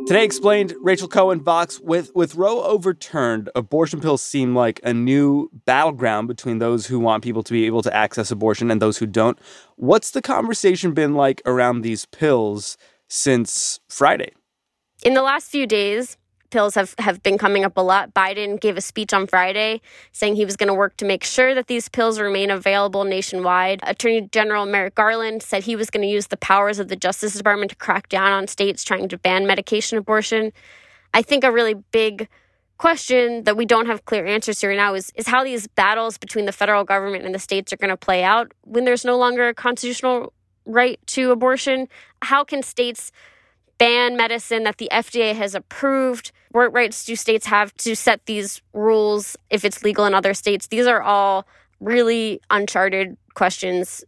Today 0.07 0.27
explained 0.27 0.75
Rachel 0.83 1.09
Cohen 1.09 1.41
Vox 1.41 1.81
with 1.81 2.15
with 2.15 2.35
Roe 2.35 2.63
overturned, 2.63 3.49
abortion 3.55 4.01
pills 4.03 4.21
seem 4.21 4.55
like 4.55 4.79
a 4.85 4.93
new 4.93 5.49
battleground 5.65 6.29
between 6.29 6.59
those 6.59 6.87
who 6.87 7.01
want 7.01 7.25
people 7.25 7.43
to 7.43 7.53
be 7.53 7.65
able 7.65 7.83
to 7.83 7.93
access 7.97 8.31
abortion 8.31 8.71
and 8.71 8.83
those 8.83 8.99
who 8.99 9.07
don't. 9.07 9.39
What's 9.77 10.11
the 10.11 10.21
conversation 10.21 10.93
been 10.93 11.15
like 11.15 11.41
around 11.47 11.81
these 11.81 12.05
pills 12.05 12.77
since 13.09 13.81
Friday? 13.89 14.33
In 15.05 15.13
the 15.13 15.21
last 15.21 15.51
few 15.51 15.67
days, 15.67 16.17
pills 16.49 16.75
have, 16.77 16.95
have 16.99 17.23
been 17.23 17.37
coming 17.37 17.63
up 17.63 17.77
a 17.77 17.83
lot. 17.83 18.15
Biden 18.15 18.59
gave 18.59 18.79
a 18.79 18.81
speech 18.81 19.13
on 19.13 19.27
Friday 19.27 19.83
saying 20.13 20.37
he 20.37 20.47
was 20.47 20.57
going 20.57 20.69
to 20.69 20.75
work 20.75 20.97
to 20.97 21.05
make 21.05 21.25
sure 21.25 21.55
that 21.55 21.67
these 21.67 21.91
pills 21.91 22.19
remain 22.19 22.51
available 22.51 23.05
nationwide. 23.05 23.81
Attorney 23.83 24.31
General 24.33 24.65
Merrick 24.65 24.95
Garland 24.95 25.43
said 25.43 25.63
he 25.63 25.77
was 25.77 25.91
going 25.91 26.01
to 26.01 26.09
use 26.09 26.29
the 26.29 26.39
powers 26.39 26.79
of 26.79 26.89
the 26.89 26.97
Justice 26.97 27.35
Department 27.35 27.71
to 27.71 27.77
crack 27.77 28.09
down 28.09 28.33
on 28.33 28.47
states 28.47 28.83
trying 28.83 29.11
to 29.11 29.19
ban 29.19 29.47
medication 29.47 29.99
abortion. 29.99 30.55
I 31.13 31.21
think 31.21 31.45
a 31.45 31.53
really 31.53 31.75
big 31.75 32.27
question 32.79 33.45
that 33.45 33.59
we 33.59 33.67
don't 33.67 33.87
have 33.87 34.07
clear 34.07 34.25
answers 34.25 34.59
to 34.61 34.69
right 34.69 34.77
now 34.77 34.95
is, 34.95 35.13
is 35.17 35.27
how 35.27 35.45
these 35.45 35.67
battles 35.67 36.17
between 36.17 36.47
the 36.47 36.53
federal 36.53 36.83
government 36.83 37.27
and 37.27 37.35
the 37.35 37.39
states 37.39 37.75
are 37.75 37.77
going 37.77 37.91
to 37.91 37.97
play 37.97 38.25
out 38.25 38.53
when 38.63 38.87
there's 38.87 39.05
no 39.05 39.19
longer 39.19 39.49
a 39.49 39.55
constitutional 39.55 40.33
right 40.65 40.99
to 41.09 41.31
abortion. 41.31 41.89
How 42.23 42.43
can 42.43 42.63
states 42.63 43.13
ban 43.85 44.17
medicine 44.17 44.65
that 44.65 44.79
the 44.79 44.89
FDA 44.91 45.35
has 45.35 45.55
approved? 45.55 46.33
What 46.53 46.73
rights 46.73 47.05
do 47.05 47.15
states 47.17 47.45
have 47.47 47.75
to 47.77 47.95
set 47.95 48.25
these 48.25 48.63
rules 48.73 49.37
if 49.51 49.65
it's 49.65 49.83
legal 49.83 50.07
in 50.07 50.15
other 50.15 50.33
states? 50.33 50.69
These 50.69 50.87
are 50.87 51.03
all 51.03 51.47
really 51.81 52.41
uncharted 52.51 53.17
questions 53.35 54.03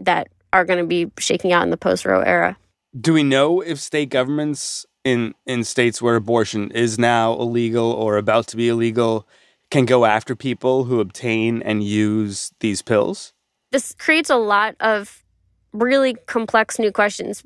that 0.00 0.26
are 0.52 0.64
going 0.64 0.80
to 0.80 0.86
be 0.86 1.12
shaking 1.18 1.52
out 1.52 1.62
in 1.62 1.70
the 1.70 1.76
post 1.76 2.04
Roe 2.04 2.22
era. 2.22 2.56
Do 3.00 3.12
we 3.12 3.22
know 3.22 3.60
if 3.60 3.80
state 3.80 4.08
governments 4.08 4.84
in 5.04 5.34
in 5.46 5.62
states 5.62 6.02
where 6.02 6.16
abortion 6.16 6.70
is 6.72 6.98
now 6.98 7.34
illegal 7.34 7.92
or 7.92 8.16
about 8.16 8.48
to 8.48 8.56
be 8.56 8.68
illegal 8.68 9.28
can 9.70 9.84
go 9.84 10.04
after 10.04 10.34
people 10.34 10.84
who 10.84 11.00
obtain 11.00 11.62
and 11.62 11.84
use 11.84 12.52
these 12.60 12.82
pills? 12.82 13.32
This 13.70 13.94
creates 13.98 14.30
a 14.30 14.36
lot 14.36 14.74
of 14.80 15.24
really 15.72 16.14
complex 16.26 16.78
new 16.78 16.92
questions. 16.92 17.44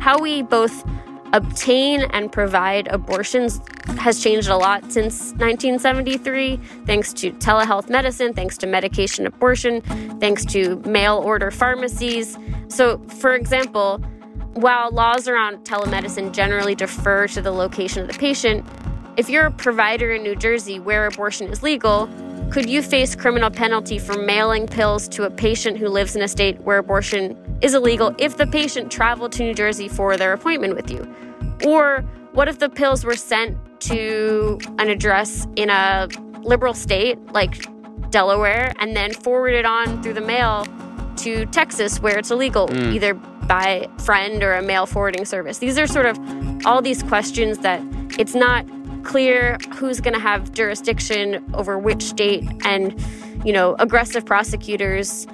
How 0.00 0.18
we 0.18 0.42
both 0.42 0.84
obtain 1.32 2.02
and 2.10 2.32
provide 2.32 2.88
abortions 2.88 3.60
has 3.98 4.22
changed 4.22 4.48
a 4.48 4.56
lot 4.56 4.90
since 4.90 5.32
1973, 5.32 6.56
thanks 6.86 7.12
to 7.12 7.30
telehealth 7.32 7.88
medicine, 7.88 8.32
thanks 8.32 8.56
to 8.58 8.66
medication 8.66 9.26
abortion, 9.26 9.82
thanks 10.18 10.44
to 10.46 10.76
mail 10.86 11.18
order 11.18 11.50
pharmacies. 11.50 12.36
So, 12.68 12.98
for 13.08 13.34
example, 13.34 13.98
while 14.54 14.90
laws 14.90 15.28
around 15.28 15.64
telemedicine 15.64 16.32
generally 16.32 16.74
defer 16.74 17.26
to 17.28 17.42
the 17.42 17.52
location 17.52 18.02
of 18.02 18.08
the 18.08 18.18
patient, 18.18 18.66
if 19.16 19.28
you're 19.28 19.46
a 19.46 19.50
provider 19.52 20.12
in 20.12 20.22
New 20.22 20.34
Jersey 20.34 20.80
where 20.80 21.06
abortion 21.06 21.48
is 21.48 21.62
legal, 21.62 22.08
could 22.50 22.68
you 22.68 22.82
face 22.82 23.14
criminal 23.14 23.50
penalty 23.50 23.98
for 23.98 24.20
mailing 24.20 24.66
pills 24.66 25.08
to 25.08 25.24
a 25.24 25.30
patient 25.30 25.78
who 25.78 25.88
lives 25.88 26.16
in 26.16 26.22
a 26.22 26.28
state 26.28 26.58
where 26.62 26.78
abortion 26.78 27.36
is 27.62 27.74
illegal 27.74 28.14
if 28.18 28.36
the 28.36 28.46
patient 28.46 28.90
traveled 28.90 29.32
to 29.32 29.42
New 29.42 29.54
Jersey 29.54 29.88
for 29.88 30.16
their 30.16 30.32
appointment 30.32 30.74
with 30.74 30.90
you? 30.90 31.06
Or 31.66 32.02
what 32.32 32.48
if 32.48 32.58
the 32.58 32.68
pills 32.68 33.04
were 33.04 33.16
sent 33.16 33.56
to 33.80 34.58
an 34.78 34.88
address 34.88 35.46
in 35.56 35.70
a 35.70 36.08
liberal 36.42 36.74
state 36.74 37.18
like 37.32 37.66
Delaware 38.10 38.72
and 38.78 38.96
then 38.96 39.12
forwarded 39.12 39.64
on 39.64 40.02
through 40.02 40.14
the 40.14 40.20
mail 40.20 40.66
to 41.16 41.44
Texas 41.46 42.00
where 42.00 42.18
it's 42.18 42.30
illegal, 42.30 42.66
Mm. 42.68 42.94
either 42.94 43.14
by 43.14 43.88
friend 43.98 44.42
or 44.42 44.54
a 44.54 44.62
mail 44.62 44.86
forwarding 44.86 45.24
service? 45.24 45.58
These 45.58 45.78
are 45.78 45.86
sort 45.86 46.06
of 46.06 46.18
all 46.64 46.80
these 46.80 47.02
questions 47.02 47.58
that 47.58 47.80
it's 48.18 48.34
not 48.34 48.64
clear 49.02 49.58
who's 49.74 50.00
going 50.00 50.14
to 50.14 50.20
have 50.20 50.52
jurisdiction 50.52 51.42
over 51.54 51.78
which 51.78 52.02
state 52.02 52.44
and 52.64 52.94
you 53.44 53.52
know 53.52 53.74
aggressive 53.78 54.24
prosecutors 54.26 55.26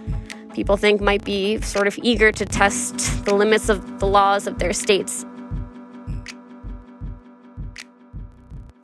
people 0.56 0.78
think 0.78 1.02
might 1.02 1.22
be 1.22 1.60
sort 1.60 1.86
of 1.86 1.98
eager 2.02 2.32
to 2.32 2.44
test 2.46 3.24
the 3.26 3.34
limits 3.34 3.68
of 3.68 4.00
the 4.00 4.06
laws 4.06 4.46
of 4.46 4.58
their 4.58 4.72
states 4.72 5.26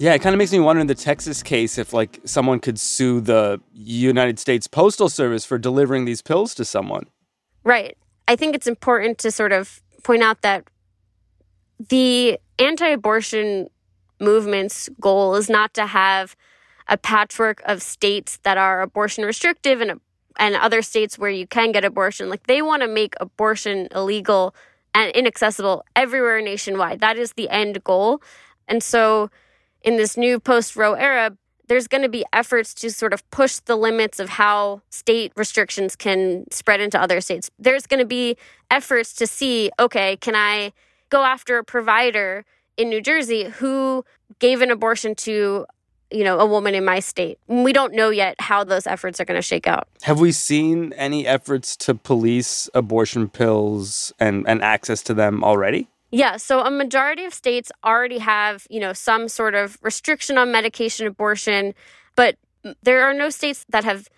Yeah, 0.03 0.15
it 0.15 0.19
kind 0.19 0.35
of 0.35 0.39
makes 0.39 0.51
me 0.51 0.59
wonder 0.59 0.81
in 0.81 0.89
the 0.89 0.97
Texas 0.97 1.45
case 1.45 1.79
if 1.79 1.93
like 1.93 2.19
someone 2.25 2.59
could 2.59 2.81
sue 2.81 3.21
the 3.21 3.61
United 3.73 4.41
States 4.41 4.67
Postal 4.67 5.09
Service 5.09 5.45
for 5.45 5.59
delivering 5.59 6.07
these 6.07 6.21
pills 6.21 6.57
to 6.57 6.65
someone. 6.65 7.07
Right. 7.63 7.97
I 8.27 8.35
think 8.35 8.57
it's 8.57 8.67
important 8.67 9.19
to 9.19 9.31
sort 9.31 9.53
of 9.53 9.81
point 10.03 10.25
out 10.25 10.43
that 10.43 10.65
the 11.89 12.37
anti 12.59 12.89
abortion 12.89 13.69
movement's 14.19 14.89
goal 15.01 15.37
is 15.37 15.49
not 15.49 15.73
to 15.75 15.87
have 15.87 16.35
a 16.89 16.97
patchwork 16.97 17.63
of 17.65 17.81
states 17.81 18.41
that 18.43 18.59
are 18.59 18.83
abortion 18.83 19.25
restrictive 19.25 19.81
and, 19.81 20.01
and 20.39 20.55
other 20.57 20.83
states 20.83 21.19
where 21.19 21.31
you 21.31 21.47
can 21.47 21.73
get 21.73 21.85
abortion. 21.85 22.29
Like 22.29 22.47
they 22.47 22.63
want 22.63 22.83
to 22.83 22.89
make 22.89 23.15
abortion 23.21 23.89
illegal 23.95 24.55
and 24.95 25.11
inaccessible 25.13 25.85
everywhere 25.97 26.41
nationwide. 26.43 27.01
That 27.01 27.17
is 27.17 27.33
the 27.33 27.49
end 27.49 27.83
goal. 27.85 28.23
And 28.69 28.83
so 28.83 29.31
in 29.83 29.97
this 29.97 30.17
new 30.17 30.39
post 30.39 30.77
Roe 30.77 30.95
era, 30.95 31.37
there's 31.69 31.89
going 31.89 32.03
to 32.03 32.09
be 32.09 32.25
efforts 32.33 32.75
to 32.75 32.91
sort 32.91 33.15
of 33.15 33.29
push 33.31 33.57
the 33.61 33.77
limits 33.77 34.21
of 34.21 34.29
how 34.29 34.83
state 34.91 35.33
restrictions 35.37 35.97
can 35.97 36.45
spread 36.51 36.81
into 36.81 37.01
other 37.01 37.21
states. 37.21 37.51
There's 37.59 37.87
going 37.87 38.01
to 38.01 38.07
be 38.07 38.37
efforts 38.71 39.15
to 39.15 39.27
see, 39.27 39.71
okay, 39.79 40.17
can 40.17 40.35
I 40.37 40.73
go 41.09 41.25
after 41.25 41.59
a 41.59 41.65
provider 41.65 42.45
in 42.77 42.89
New 42.89 43.01
Jersey 43.01 43.45
who 43.45 44.05
gave 44.39 44.61
an 44.61 44.71
abortion 44.71 45.15
to, 45.15 45.67
you 46.15 46.25
know, 46.25 46.39
a 46.39 46.47
woman 46.47 46.75
in 46.75 46.85
my 46.85 47.01
state? 47.01 47.39
We 47.47 47.73
don't 47.73 47.95
know 47.95 48.11
yet 48.11 48.37
how 48.41 48.65
those 48.65 48.87
efforts 48.87 49.21
are 49.21 49.25
going 49.25 49.39
to 49.39 49.43
shake 49.43 49.67
out. 49.67 49.89
Have 50.03 50.21
we 50.21 50.33
seen 50.33 50.93
any 50.95 51.27
efforts 51.27 51.77
to 51.79 51.95
police 51.95 52.69
abortion 52.75 53.29
pills 53.29 54.13
and, 54.19 54.47
and 54.49 54.63
access 54.63 55.03
to 55.05 55.15
them 55.15 55.43
already? 55.43 55.89
Yeah, 56.11 56.37
so 56.37 56.61
a 56.61 56.71
majority 56.71 57.25
of 57.25 57.33
states 57.33 57.73
already 57.83 58.19
have, 58.19 58.67
you 58.69 58.81
know, 58.81 58.93
some 58.93 59.29
sort 59.29 59.55
of 59.55 59.79
restriction 59.81 60.37
on 60.37 60.53
medication 60.53 61.07
abortion, 61.07 61.73
but 62.17 62.37
there 62.83 63.03
are 63.03 63.15
no 63.15 63.31
states 63.31 63.65
that 63.71 63.85
have 63.85 64.09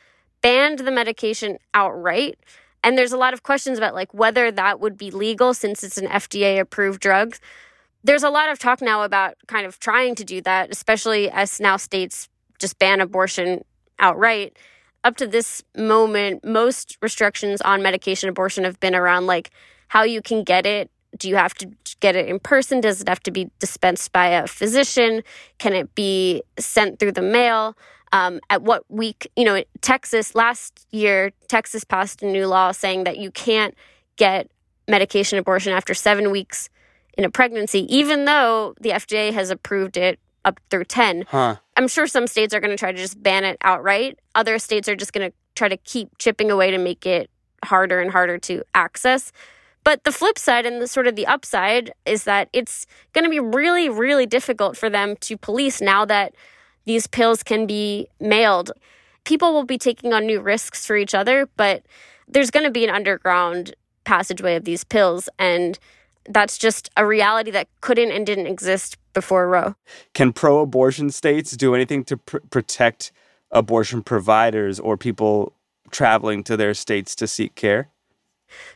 banned 0.43 0.81
the 0.81 0.91
medication 0.91 1.59
outright. 1.73 2.37
And 2.83 2.99
there's 2.99 3.13
a 3.13 3.17
lot 3.17 3.33
of 3.33 3.45
questions 3.45 3.79
about 3.79 3.95
like 3.95 4.13
whether 4.13 4.51
that 4.51 4.81
would 4.81 4.99
be 4.99 5.11
legal 5.11 5.55
since 5.55 5.83
it's 5.83 5.97
an 5.97 6.07
FDA 6.09 6.59
approved 6.59 7.01
drug. 7.01 7.37
There's 8.05 8.23
a 8.23 8.31
lot 8.31 8.51
of 8.51 8.59
talk 8.59 8.81
now 8.81 9.03
about 9.03 9.35
kind 9.47 9.67
of 9.67 9.81
trying 9.81 10.15
to 10.17 10.25
do 10.25 10.41
that, 10.43 10.71
especially 10.71 11.31
as 11.31 11.59
now 11.59 11.77
states 11.77 12.29
just 12.59 12.79
ban 12.79 13.01
abortion 13.01 13.65
outright. 13.99 14.57
Up 15.03 15.17
to 15.17 15.27
this 15.27 15.63
moment, 15.77 16.45
most 16.45 16.97
restrictions 17.03 17.61
on 17.63 17.83
medication 17.83 18.29
abortion 18.29 18.65
have 18.65 18.79
been 18.79 18.95
around 18.95 19.27
like 19.27 19.51
how 19.89 20.03
you 20.03 20.23
can 20.23 20.45
get 20.45 20.67
it 20.67 20.91
do 21.19 21.29
you 21.29 21.37
have 21.37 21.55
to 21.55 21.71
get 22.01 22.17
it 22.17 22.29
in 22.29 22.39
person? 22.41 22.81
Does 22.81 23.01
it 23.01 23.09
have 23.09 23.23
to 23.23 23.31
be 23.31 23.51
dispensed 23.59 24.13
by 24.13 24.27
a 24.29 24.47
physician? 24.47 25.23
Can 25.59 25.73
it 25.73 25.95
be 25.95 26.43
sent 26.59 26.99
through 26.99 27.13
the 27.13 27.23
mail? 27.23 27.77
Um, 28.13 28.41
at 28.49 28.63
what 28.63 28.85
week, 28.89 29.31
you 29.37 29.45
know, 29.45 29.65
Texas 29.81 30.35
last 30.35 30.87
year, 30.93 31.33
Texas 31.49 31.83
passed 31.85 32.23
a 32.23 32.27
new 32.27 32.47
law 32.47 32.71
saying 32.71 33.05
that 33.05 33.19
you 33.19 33.31
can't 33.31 33.75
get 34.17 34.51
medication 34.87 35.39
abortion 35.39 35.73
after 35.73 35.95
seven 35.95 36.31
weeks 36.31 36.69
in 37.17 37.25
a 37.25 37.31
pregnancy, 37.31 37.87
even 37.95 38.25
though 38.25 38.75
the 38.81 38.91
FDA 38.91 39.33
has 39.33 39.51
approved 39.51 39.97
it 39.97 40.19
up 40.45 40.61
through 40.71 40.85
10. 40.85 41.25
Huh. 41.29 41.57
I'm 41.77 41.89
sure 41.89 42.07
some 42.07 42.27
states 42.27 42.55
are 42.55 42.61
going 42.61 42.71
to 42.71 42.77
try 42.77 42.93
to 42.93 42.99
just 42.99 43.23
ban 43.23 43.45
it 43.45 43.57
outright. 43.63 44.19
Other 44.35 44.59
states 44.59 44.89
are 44.89 44.97
just 44.97 45.13
going 45.13 45.31
to 45.31 45.37
try 45.55 45.69
to 45.69 45.77
keep 45.77 46.19
chipping 46.19 46.51
away 46.51 46.71
to 46.71 46.79
make 46.79 47.07
it 47.07 47.31
harder 47.65 48.01
and 48.01 48.11
harder 48.11 48.39
to 48.39 48.63
access. 48.75 49.33
But 49.85 50.05
the 50.05 50.13
flip 50.13 50.39
side 50.39 50.65
and 50.65 50.81
the 50.81 50.89
sort 50.89 51.07
of 51.07 51.15
the 51.15 51.27
upside 51.27 51.93
is 52.07 52.25
that 52.25 52.49
it's 52.53 52.87
going 53.13 53.25
to 53.25 53.31
be 53.31 53.41
really, 53.41 53.89
really 53.89 54.27
difficult 54.27 54.77
for 54.77 54.89
them 54.89 55.17
to 55.21 55.37
police 55.37 55.81
now 55.81 56.05
that 56.07 56.35
these 56.87 57.07
pills 57.07 57.43
can 57.43 57.67
be 57.67 58.09
mailed. 58.19 58.73
People 59.25 59.53
will 59.53 59.65
be 59.65 59.79
taking 59.79 60.13
on 60.13 60.27
new 60.27 60.41
risks 60.41 60.87
for 60.87 60.97
each 60.97 61.15
other, 61.15 61.49
but 61.57 61.83
there's 62.29 62.51
going 62.51 62.65
to 62.65 62.71
be 62.71 62.85
an 62.85 62.91
underground 62.95 63.75
passageway 64.05 64.57
of 64.57 64.65
these 64.65 64.85
pills. 64.85 65.29
And 65.39 65.79
that's 66.29 66.59
just 66.59 66.91
a 66.97 67.07
reality 67.07 67.51
that 67.51 67.69
couldn't 67.81 68.11
and 68.11 68.27
didn't 68.27 68.47
exist 68.47 68.97
before 69.13 69.49
Roe. 69.49 69.75
Can 70.15 70.33
pro 70.33 70.61
abortion 70.61 71.11
states 71.11 71.53
do 71.53 71.75
anything 71.75 72.05
to 72.05 72.17
pr- 72.17 72.39
protect 72.51 73.13
abortion 73.51 74.03
providers 74.03 74.81
or 74.81 74.97
people 74.97 75.53
traveling 75.91 76.43
to 76.45 76.57
their 76.57 76.75
states 76.75 77.15
to 77.17 77.27
seek 77.27 77.55
care? 77.55 77.89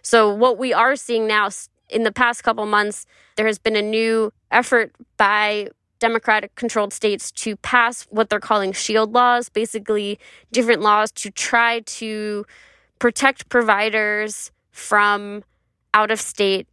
So, 0.02 0.32
what 0.32 0.58
we 0.58 0.72
are 0.72 0.96
seeing 0.96 1.26
now 1.26 1.48
in 1.88 2.02
the 2.02 2.12
past 2.12 2.42
couple 2.42 2.64
months, 2.66 3.06
there 3.36 3.46
has 3.46 3.58
been 3.58 3.76
a 3.76 3.82
new 3.82 4.32
effort 4.50 4.92
by 5.16 5.68
Democratic 5.98 6.54
controlled 6.54 6.92
states 6.92 7.30
to 7.32 7.56
pass 7.56 8.06
what 8.10 8.30
they're 8.30 8.40
calling 8.40 8.72
shield 8.72 9.12
laws, 9.12 9.48
basically, 9.48 10.18
different 10.52 10.80
laws 10.80 11.10
to 11.12 11.30
try 11.30 11.80
to 11.80 12.46
protect 12.98 13.48
providers 13.48 14.50
from 14.70 15.42
out 15.94 16.10
of 16.10 16.20
state 16.20 16.68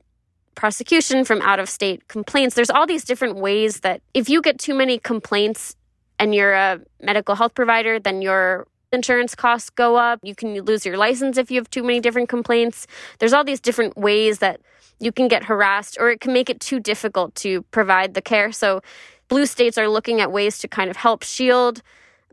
prosecution, 0.56 1.26
from 1.26 1.42
out 1.42 1.60
of 1.60 1.70
state 1.70 2.08
complaints. 2.08 2.56
There's 2.56 2.70
all 2.70 2.88
these 2.88 3.04
different 3.04 3.38
ways 3.38 3.82
that 3.82 4.02
if 4.14 4.30
you 4.30 4.42
get 4.42 4.60
too 4.60 4.74
many 4.74 4.98
complaints 4.98 5.76
and 6.20 6.34
you're 6.34 6.54
a 6.54 6.80
medical 7.02 7.36
health 7.36 7.54
provider, 7.54 8.00
then 8.00 8.22
your 8.22 8.68
insurance 8.92 9.36
costs 9.36 9.70
go 9.70 9.96
up. 9.98 10.20
You 10.24 10.36
can 10.36 10.54
lose 10.62 10.86
your 10.86 10.98
license 10.98 11.38
if 11.38 11.52
you 11.52 11.60
have 11.60 11.70
too 11.70 11.84
many 11.84 12.00
different 12.00 12.30
complaints. 12.30 12.88
There's 13.20 13.34
all 13.34 13.44
these 13.44 13.60
different 13.60 13.98
ways 13.98 14.40
that 14.40 14.62
you 15.00 15.12
can 15.12 15.28
get 15.28 15.44
harassed, 15.44 15.98
or 16.00 16.10
it 16.10 16.22
can 16.22 16.34
make 16.34 16.50
it 16.50 16.60
too 16.60 16.80
difficult 16.80 17.36
to 17.36 17.62
provide 17.64 18.14
the 18.14 18.22
care. 18.22 18.52
So, 18.52 18.82
blue 19.28 19.46
states 19.46 19.78
are 19.78 19.90
looking 19.90 20.22
at 20.22 20.32
ways 20.32 20.60
to 20.60 20.68
kind 20.68 20.90
of 20.90 20.96
help 20.96 21.24
shield 21.24 21.82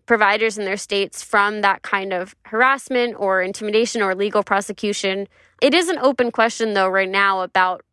providers 0.07 0.59
in 0.59 0.65
their 0.65 0.77
states 0.77 1.23
from 1.23 1.61
that 1.63 1.83
kind 1.83 2.13
of 2.13 2.35
harassment 2.45 3.15
or 3.19 3.41
intimidation 3.41 4.03
or 4.03 4.15
legal 4.15 4.43
prosecution. 4.43 5.27
It 5.61 5.75
is 5.75 5.89
an 5.89 5.99
open 5.99 6.31
question, 6.31 6.75
though, 6.75 6.89
right 6.89 7.09
now 7.09 7.41
about 7.41 7.85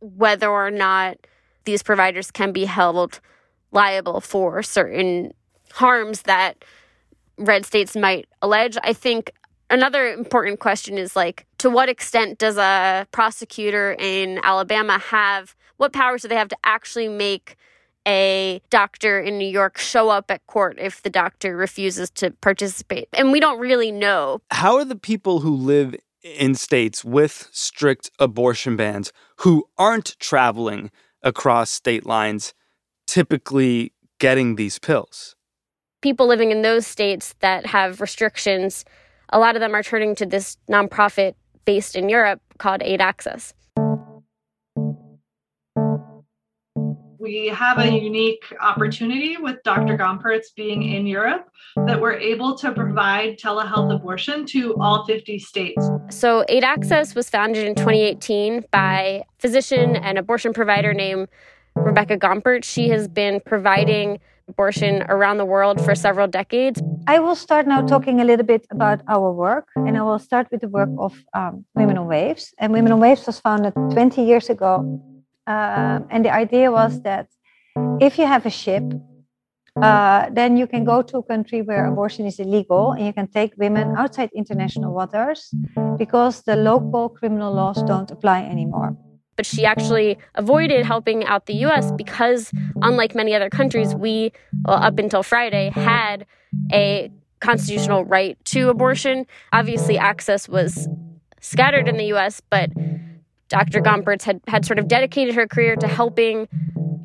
whether 0.00 0.48
or 0.48 0.70
not 0.70 1.18
these 1.64 1.82
providers 1.82 2.30
can 2.30 2.52
be 2.52 2.64
held 2.64 3.20
liable 3.72 4.20
for 4.20 4.62
certain 4.62 5.32
harms 5.72 6.22
that 6.22 6.64
red 7.36 7.66
states 7.66 7.94
might 7.94 8.26
allege. 8.42 8.76
I 8.82 8.92
think 8.92 9.32
another 9.70 10.12
important 10.12 10.60
question 10.60 10.98
is 10.98 11.14
like 11.14 11.46
to 11.58 11.70
what 11.70 11.88
extent 11.88 12.38
does 12.38 12.56
a 12.56 13.06
prosecutor 13.12 13.94
in 13.98 14.40
Alabama 14.42 14.98
have 14.98 15.54
what 15.76 15.92
powers 15.92 16.22
do 16.22 16.28
they 16.28 16.36
have 16.36 16.48
to 16.48 16.58
actually 16.64 17.08
make 17.08 17.56
a 18.06 18.60
doctor 18.70 19.20
in 19.20 19.38
New 19.38 19.48
York 19.48 19.78
show 19.78 20.08
up 20.08 20.30
at 20.30 20.46
court 20.46 20.76
if 20.80 21.02
the 21.02 21.10
doctor 21.10 21.56
refuses 21.56 22.10
to 22.10 22.30
participate? 22.30 23.08
And 23.12 23.30
we 23.30 23.38
don't 23.38 23.60
really 23.60 23.92
know. 23.92 24.40
How 24.50 24.76
are 24.76 24.84
the 24.84 24.96
people 24.96 25.40
who 25.40 25.54
live 25.54 25.94
in 26.22 26.54
states 26.54 27.04
with 27.04 27.48
strict 27.52 28.10
abortion 28.18 28.76
bans 28.76 29.12
who 29.38 29.68
aren't 29.76 30.18
traveling 30.18 30.90
across 31.22 31.70
state 31.70 32.06
lines 32.06 32.54
typically 33.06 33.92
getting 34.18 34.56
these 34.56 34.78
pills? 34.78 35.34
people 36.00 36.28
living 36.28 36.52
in 36.52 36.62
those 36.62 36.86
states 36.86 37.34
that 37.40 37.66
have 37.66 38.00
restrictions 38.00 38.84
a 39.30 39.38
lot 39.38 39.56
of 39.56 39.60
them 39.60 39.74
are 39.74 39.82
turning 39.82 40.14
to 40.14 40.26
this 40.26 40.56
nonprofit 40.70 41.34
based 41.64 41.96
in 41.96 42.08
Europe 42.08 42.40
called 42.58 42.82
Aid 42.82 43.00
Access. 43.00 43.52
We 47.28 47.48
have 47.48 47.76
a 47.76 47.86
unique 47.86 48.56
opportunity 48.58 49.36
with 49.36 49.62
Dr. 49.62 49.98
Gomperts 49.98 50.46
being 50.56 50.82
in 50.82 51.06
Europe 51.06 51.50
that 51.84 52.00
we're 52.00 52.14
able 52.14 52.56
to 52.56 52.72
provide 52.72 53.38
telehealth 53.38 53.94
abortion 53.94 54.46
to 54.46 54.74
all 54.80 55.04
50 55.04 55.38
states. 55.38 55.90
So, 56.08 56.46
Aid 56.48 56.64
Access 56.64 57.14
was 57.14 57.28
founded 57.28 57.66
in 57.66 57.74
2018 57.74 58.64
by 58.70 59.24
physician 59.38 59.94
and 59.96 60.16
abortion 60.16 60.54
provider 60.54 60.94
named 60.94 61.28
Rebecca 61.76 62.16
Gomperts. 62.16 62.64
She 62.64 62.88
has 62.88 63.08
been 63.08 63.40
providing 63.44 64.20
abortion 64.48 65.02
around 65.10 65.36
the 65.36 65.44
world 65.44 65.84
for 65.84 65.94
several 65.94 66.28
decades. 66.28 66.80
I 67.06 67.18
will 67.18 67.36
start 67.36 67.66
now 67.66 67.82
talking 67.82 68.22
a 68.22 68.24
little 68.24 68.46
bit 68.46 68.66
about 68.70 69.02
our 69.06 69.30
work, 69.30 69.68
and 69.76 69.98
I 69.98 70.00
will 70.00 70.18
start 70.18 70.50
with 70.50 70.62
the 70.62 70.68
work 70.68 70.88
of 70.98 71.12
um, 71.34 71.66
Women 71.74 71.98
on 71.98 72.06
Waves. 72.06 72.54
And 72.56 72.72
Women 72.72 72.90
on 72.90 73.00
Waves 73.00 73.26
was 73.26 73.38
founded 73.38 73.74
20 73.74 74.24
years 74.24 74.48
ago 74.48 74.98
um, 75.48 76.06
and 76.10 76.24
the 76.24 76.30
idea 76.30 76.70
was 76.70 77.00
that 77.02 77.28
if 78.00 78.18
you 78.18 78.26
have 78.26 78.44
a 78.44 78.50
ship, 78.50 78.84
uh, 79.80 80.28
then 80.30 80.56
you 80.56 80.66
can 80.66 80.84
go 80.84 81.00
to 81.00 81.18
a 81.18 81.22
country 81.22 81.62
where 81.62 81.86
abortion 81.86 82.26
is 82.26 82.38
illegal 82.38 82.92
and 82.92 83.06
you 83.06 83.12
can 83.14 83.28
take 83.28 83.54
women 83.56 83.94
outside 83.96 84.28
international 84.34 84.92
waters 84.92 85.50
because 85.96 86.42
the 86.42 86.56
local 86.56 87.08
criminal 87.08 87.54
laws 87.54 87.82
don't 87.84 88.10
apply 88.10 88.42
anymore. 88.42 88.94
But 89.36 89.46
she 89.46 89.64
actually 89.64 90.18
avoided 90.34 90.84
helping 90.84 91.24
out 91.24 91.46
the 91.46 91.54
US 91.66 91.92
because, 91.92 92.50
unlike 92.82 93.14
many 93.14 93.34
other 93.34 93.48
countries, 93.48 93.94
we, 93.94 94.32
well, 94.66 94.82
up 94.82 94.98
until 94.98 95.22
Friday, 95.22 95.70
had 95.70 96.26
a 96.72 97.10
constitutional 97.40 98.04
right 98.04 98.36
to 98.46 98.68
abortion. 98.68 99.26
Obviously, 99.52 99.96
access 99.96 100.48
was 100.48 100.88
scattered 101.40 101.86
in 101.88 101.96
the 101.96 102.06
US, 102.14 102.42
but 102.50 102.70
Dr. 103.48 103.80
Gomperts 103.80 104.22
had, 104.22 104.40
had 104.46 104.64
sort 104.64 104.78
of 104.78 104.88
dedicated 104.88 105.34
her 105.34 105.46
career 105.46 105.76
to 105.76 105.88
helping 105.88 106.48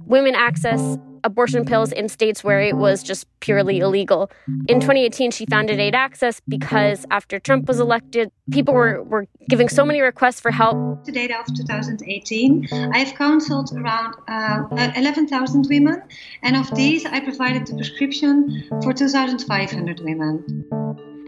women 0.05 0.35
access 0.35 0.97
abortion 1.23 1.65
pills 1.65 1.91
in 1.91 2.09
states 2.09 2.43
where 2.43 2.61
it 2.61 2.75
was 2.75 3.01
just 3.01 3.27
purely 3.39 3.79
illegal. 3.79 4.29
In 4.67 4.79
2018, 4.79 5.31
she 5.31 5.45
founded 5.45 5.79
Aid 5.79 5.95
Access 5.95 6.41
because 6.47 7.05
after 7.11 7.39
Trump 7.39 7.67
was 7.67 7.79
elected, 7.79 8.31
people 8.51 8.73
were, 8.73 9.01
were 9.03 9.25
giving 9.49 9.69
so 9.69 9.85
many 9.85 10.01
requests 10.01 10.39
for 10.39 10.51
help. 10.51 11.03
To 11.05 11.11
date 11.11 11.31
of 11.31 11.45
2018, 11.55 12.67
I've 12.93 13.15
counseled 13.15 13.71
around 13.77 14.15
uh, 14.27 14.91
11,000 14.95 15.67
women, 15.69 16.01
and 16.41 16.57
of 16.57 16.73
these, 16.75 17.05
I 17.05 17.19
provided 17.21 17.67
the 17.67 17.75
prescription 17.75 18.67
for 18.83 18.93
2,500 18.93 19.99
women. 20.01 20.65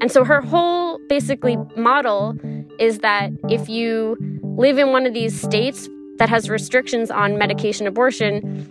And 0.01 0.12
so 0.12 0.25
her 0.25 0.41
whole 0.41 0.99
basically 1.08 1.58
model 1.78 2.38
is 2.80 2.99
that 2.99 3.32
if 3.49 3.69
you 3.69 4.17
live 4.58 4.78
in 4.78 4.91
one 4.91 5.06
of 5.06 5.13
these 5.13 5.39
states 5.39 5.88
that 6.18 6.30
has 6.30 6.50
restrictions 6.50 7.12
on 7.12 7.38
medication 7.38 7.88
abortion, 7.88 8.68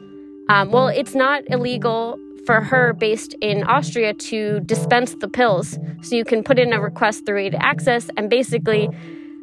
um, 0.48 0.70
well, 0.70 0.88
it's 0.88 1.14
not 1.14 1.42
illegal 1.48 2.18
for 2.46 2.60
her 2.60 2.92
based 2.92 3.34
in 3.40 3.64
Austria 3.64 4.14
to 4.14 4.60
dispense 4.60 5.14
the 5.16 5.28
pills. 5.28 5.78
So 6.02 6.16
you 6.16 6.24
can 6.24 6.42
put 6.42 6.58
in 6.58 6.72
a 6.72 6.80
request 6.80 7.24
through 7.26 7.38
Aid 7.38 7.54
Access, 7.58 8.10
and 8.16 8.28
basically, 8.28 8.88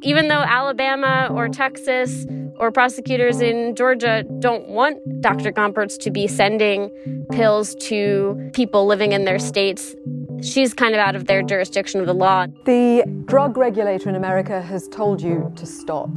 even 0.03 0.27
though 0.27 0.41
Alabama 0.41 1.29
or 1.31 1.47
Texas 1.47 2.25
or 2.57 2.71
prosecutors 2.71 3.41
in 3.41 3.75
Georgia 3.75 4.23
don't 4.39 4.67
want 4.67 4.97
Dr. 5.21 5.51
Gomperts 5.51 5.97
to 5.99 6.11
be 6.11 6.27
sending 6.27 6.89
pills 7.31 7.75
to 7.75 8.49
people 8.53 8.85
living 8.85 9.11
in 9.11 9.25
their 9.25 9.39
states, 9.39 9.95
she's 10.43 10.73
kind 10.73 10.93
of 10.93 10.99
out 10.99 11.15
of 11.15 11.27
their 11.27 11.41
jurisdiction 11.41 11.99
of 11.99 12.07
the 12.07 12.13
law. 12.13 12.47
The 12.65 13.03
drug 13.25 13.57
regulator 13.57 14.09
in 14.09 14.15
America 14.15 14.61
has 14.61 14.87
told 14.87 15.21
you 15.21 15.51
to 15.55 15.65
stop. 15.65 16.09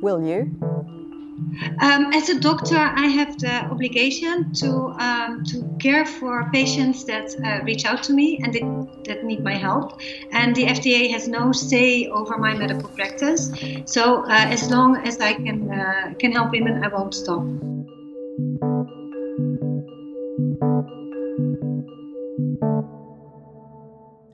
Will 0.00 0.24
you? 0.26 0.54
Um, 1.80 2.12
as 2.12 2.28
a 2.28 2.38
doctor, 2.38 2.76
I 2.76 3.06
have 3.06 3.38
the 3.38 3.64
obligation 3.66 4.52
to 4.54 4.94
um, 4.98 5.44
to 5.44 5.76
care 5.80 6.04
for 6.04 6.50
patients 6.52 7.04
that 7.04 7.26
uh, 7.44 7.62
reach 7.64 7.84
out 7.84 8.02
to 8.04 8.12
me 8.12 8.40
and 8.42 8.52
that, 8.52 9.04
that 9.04 9.24
need 9.24 9.42
my 9.42 9.54
help. 9.54 10.00
And 10.32 10.54
the 10.54 10.66
FDA 10.66 11.10
has 11.10 11.28
no 11.28 11.52
say 11.52 12.06
over 12.06 12.38
my 12.38 12.54
medical 12.54 12.88
practice. 12.88 13.50
So 13.86 14.24
uh, 14.24 14.46
as 14.56 14.70
long 14.70 14.96
as 15.06 15.20
I 15.20 15.34
can 15.34 15.70
uh, 15.70 16.14
can 16.18 16.32
help 16.32 16.52
women, 16.52 16.82
I 16.84 16.88
won't 16.88 17.14
stop. 17.14 17.44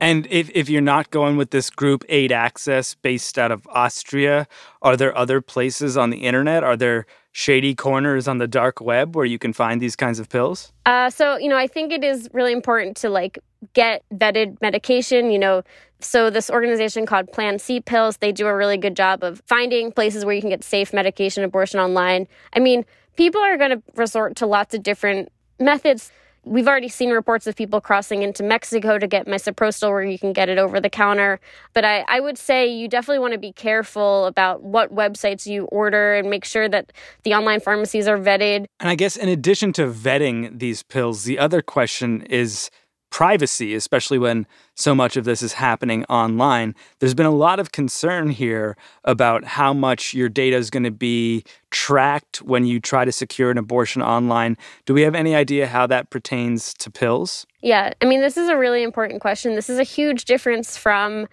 And 0.01 0.27
if, 0.31 0.49
if 0.55 0.67
you're 0.67 0.81
not 0.81 1.11
going 1.11 1.37
with 1.37 1.51
this 1.51 1.69
group 1.69 2.03
Aid 2.09 2.31
Access 2.31 2.95
based 2.95 3.37
out 3.37 3.51
of 3.51 3.67
Austria, 3.67 4.47
are 4.81 4.97
there 4.97 5.15
other 5.15 5.41
places 5.41 5.95
on 5.95 6.09
the 6.09 6.17
internet? 6.17 6.63
Are 6.63 6.75
there 6.75 7.05
shady 7.31 7.75
corners 7.75 8.27
on 8.27 8.39
the 8.39 8.47
dark 8.47 8.81
web 8.81 9.15
where 9.15 9.25
you 9.25 9.37
can 9.37 9.53
find 9.53 9.79
these 9.79 9.95
kinds 9.95 10.19
of 10.19 10.27
pills? 10.27 10.73
Uh, 10.87 11.11
so, 11.11 11.37
you 11.37 11.47
know, 11.47 11.55
I 11.55 11.67
think 11.67 11.93
it 11.93 12.03
is 12.03 12.27
really 12.33 12.51
important 12.51 12.97
to 12.97 13.09
like 13.09 13.37
get 13.73 14.03
vetted 14.11 14.59
medication, 14.59 15.29
you 15.29 15.37
know. 15.37 15.61
So 15.99 16.31
this 16.31 16.49
organization 16.49 17.05
called 17.05 17.31
Plan 17.31 17.59
C 17.59 17.79
Pills, 17.79 18.17
they 18.17 18.31
do 18.31 18.47
a 18.47 18.55
really 18.55 18.77
good 18.77 18.95
job 18.95 19.23
of 19.23 19.39
finding 19.45 19.91
places 19.91 20.25
where 20.25 20.33
you 20.33 20.41
can 20.41 20.49
get 20.49 20.63
safe 20.63 20.93
medication 20.93 21.43
abortion 21.43 21.79
online. 21.79 22.27
I 22.53 22.59
mean, 22.59 22.85
people 23.17 23.39
are 23.39 23.55
going 23.55 23.69
to 23.69 23.83
resort 23.95 24.35
to 24.37 24.47
lots 24.47 24.73
of 24.73 24.81
different 24.81 25.31
methods. 25.59 26.11
We've 26.43 26.67
already 26.67 26.89
seen 26.89 27.11
reports 27.11 27.45
of 27.45 27.55
people 27.55 27.81
crossing 27.81 28.23
into 28.23 28.41
Mexico 28.41 28.97
to 28.97 29.05
get 29.05 29.27
misoprostol 29.27 29.89
where 29.89 30.03
you 30.03 30.17
can 30.17 30.33
get 30.33 30.49
it 30.49 30.57
over 30.57 30.79
the 30.79 30.89
counter. 30.89 31.39
But 31.73 31.85
I, 31.85 32.03
I 32.07 32.19
would 32.19 32.37
say 32.37 32.67
you 32.67 32.87
definitely 32.87 33.19
want 33.19 33.33
to 33.33 33.39
be 33.39 33.51
careful 33.51 34.25
about 34.25 34.63
what 34.63 34.93
websites 34.93 35.45
you 35.45 35.65
order 35.65 36.15
and 36.15 36.29
make 36.29 36.43
sure 36.43 36.67
that 36.67 36.91
the 37.23 37.35
online 37.35 37.59
pharmacies 37.59 38.07
are 38.07 38.17
vetted. 38.17 38.65
And 38.79 38.89
I 38.89 38.95
guess 38.95 39.15
in 39.15 39.29
addition 39.29 39.71
to 39.73 39.85
vetting 39.85 40.57
these 40.57 40.81
pills, 40.81 41.25
the 41.25 41.37
other 41.37 41.61
question 41.61 42.23
is 42.23 42.71
privacy, 43.11 43.75
especially 43.75 44.17
when 44.17 44.47
so 44.73 44.95
much 44.95 45.15
of 45.15 45.25
this 45.25 45.43
is 45.43 45.53
happening 45.53 46.03
online. 46.05 46.73
There's 46.99 47.13
been 47.13 47.27
a 47.27 47.29
lot 47.29 47.59
of 47.59 47.71
concern 47.71 48.29
here 48.29 48.75
about 49.03 49.43
how 49.43 49.73
much 49.73 50.13
your 50.13 50.29
data 50.29 50.55
is 50.55 50.69
going 50.71 50.83
to 50.83 50.91
be 50.91 51.43
tracked 51.69 52.41
when 52.41 52.65
you 52.65 52.79
try 52.79 53.05
to 53.05 53.11
secure 53.11 53.51
an 53.51 53.57
abortion 53.57 54.01
online. 54.01 54.57
Do 54.85 54.93
we 54.93 55.01
have 55.03 55.13
any 55.13 55.35
idea 55.35 55.67
how 55.67 55.85
that 55.87 56.09
pertains 56.09 56.73
to 56.75 56.89
pills? 56.89 57.45
Yeah, 57.61 57.93
I 58.01 58.05
mean, 58.05 58.21
this 58.21 58.37
is 58.37 58.49
a 58.49 58.57
really 58.57 58.81
important 58.81 59.21
question. 59.21 59.55
This 59.55 59.69
is 59.69 59.77
a 59.77 59.83
huge 59.83 60.25
difference 60.25 60.77
from 60.77 61.27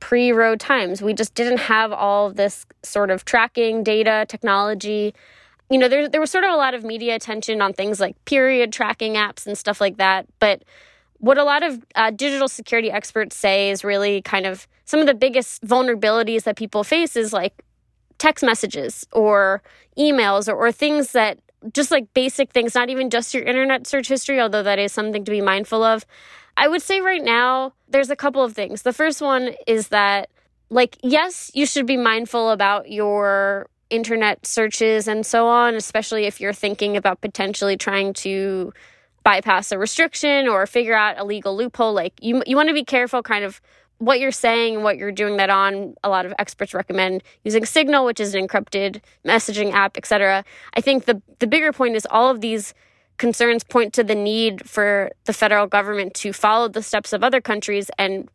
pre 0.00 0.32
Roe 0.32 0.56
times. 0.56 1.02
We 1.02 1.12
just 1.12 1.34
didn't 1.34 1.58
have 1.58 1.92
all 1.92 2.32
this 2.32 2.66
sort 2.82 3.10
of 3.10 3.24
tracking 3.24 3.84
data 3.84 4.24
technology 4.26 5.14
you 5.70 5.78
know, 5.78 5.86
there, 5.86 6.08
there 6.08 6.20
was 6.20 6.32
sort 6.32 6.42
of 6.42 6.50
a 6.50 6.56
lot 6.56 6.74
of 6.74 6.82
media 6.82 7.14
attention 7.14 7.62
on 7.62 7.72
things 7.72 8.00
like 8.00 8.16
period 8.24 8.72
tracking 8.72 9.14
apps 9.14 9.46
and 9.46 9.56
stuff 9.56 9.80
like 9.80 9.98
that. 9.98 10.26
But 10.40 10.64
what 11.20 11.38
a 11.38 11.44
lot 11.44 11.62
of 11.62 11.84
uh, 11.94 12.10
digital 12.10 12.48
security 12.48 12.90
experts 12.90 13.36
say 13.36 13.70
is 13.70 13.84
really 13.84 14.22
kind 14.22 14.46
of 14.46 14.66
some 14.86 15.00
of 15.00 15.06
the 15.06 15.14
biggest 15.14 15.62
vulnerabilities 15.62 16.42
that 16.44 16.56
people 16.56 16.82
face 16.82 17.14
is 17.14 17.32
like 17.32 17.62
text 18.18 18.44
messages 18.44 19.06
or 19.12 19.62
emails 19.98 20.48
or, 20.48 20.54
or 20.54 20.72
things 20.72 21.12
that 21.12 21.38
just 21.74 21.90
like 21.90 22.12
basic 22.14 22.50
things, 22.52 22.74
not 22.74 22.88
even 22.88 23.10
just 23.10 23.34
your 23.34 23.42
internet 23.42 23.86
search 23.86 24.08
history, 24.08 24.40
although 24.40 24.62
that 24.62 24.78
is 24.78 24.92
something 24.92 25.24
to 25.24 25.30
be 25.30 25.42
mindful 25.42 25.82
of. 25.82 26.06
I 26.56 26.68
would 26.68 26.82
say 26.82 27.00
right 27.00 27.22
now, 27.22 27.74
there's 27.88 28.10
a 28.10 28.16
couple 28.16 28.42
of 28.42 28.54
things. 28.54 28.82
The 28.82 28.92
first 28.92 29.20
one 29.20 29.50
is 29.66 29.88
that, 29.88 30.30
like, 30.70 30.96
yes, 31.02 31.50
you 31.54 31.66
should 31.66 31.86
be 31.86 31.96
mindful 31.96 32.50
about 32.50 32.90
your 32.90 33.68
internet 33.90 34.46
searches 34.46 35.06
and 35.06 35.26
so 35.26 35.46
on, 35.46 35.74
especially 35.74 36.24
if 36.24 36.40
you're 36.40 36.52
thinking 36.52 36.96
about 36.96 37.20
potentially 37.20 37.76
trying 37.76 38.14
to 38.14 38.72
bypass 39.22 39.72
a 39.72 39.78
restriction 39.78 40.48
or 40.48 40.66
figure 40.66 40.96
out 40.96 41.18
a 41.18 41.24
legal 41.24 41.56
loophole. 41.56 41.92
Like 41.92 42.14
you, 42.20 42.42
you 42.46 42.56
want 42.56 42.68
to 42.68 42.74
be 42.74 42.84
careful, 42.84 43.22
kind 43.22 43.44
of 43.44 43.60
what 43.98 44.18
you're 44.18 44.32
saying 44.32 44.76
and 44.76 44.84
what 44.84 44.96
you're 44.96 45.12
doing 45.12 45.36
that 45.36 45.50
on. 45.50 45.94
A 46.02 46.08
lot 46.08 46.26
of 46.26 46.32
experts 46.38 46.74
recommend 46.74 47.22
using 47.44 47.64
Signal, 47.64 48.04
which 48.04 48.18
is 48.18 48.34
an 48.34 48.46
encrypted 48.46 49.00
messaging 49.26 49.72
app, 49.72 49.96
etc. 49.96 50.44
I 50.74 50.80
think 50.80 51.04
the 51.04 51.22
the 51.38 51.46
bigger 51.46 51.72
point 51.72 51.96
is 51.96 52.06
all 52.10 52.30
of 52.30 52.40
these 52.40 52.74
concerns 53.18 53.62
point 53.62 53.92
to 53.92 54.02
the 54.02 54.14
need 54.14 54.68
for 54.68 55.10
the 55.26 55.32
federal 55.34 55.66
government 55.66 56.14
to 56.14 56.32
follow 56.32 56.68
the 56.68 56.82
steps 56.82 57.12
of 57.12 57.22
other 57.22 57.40
countries 57.40 57.90
and 57.98 58.30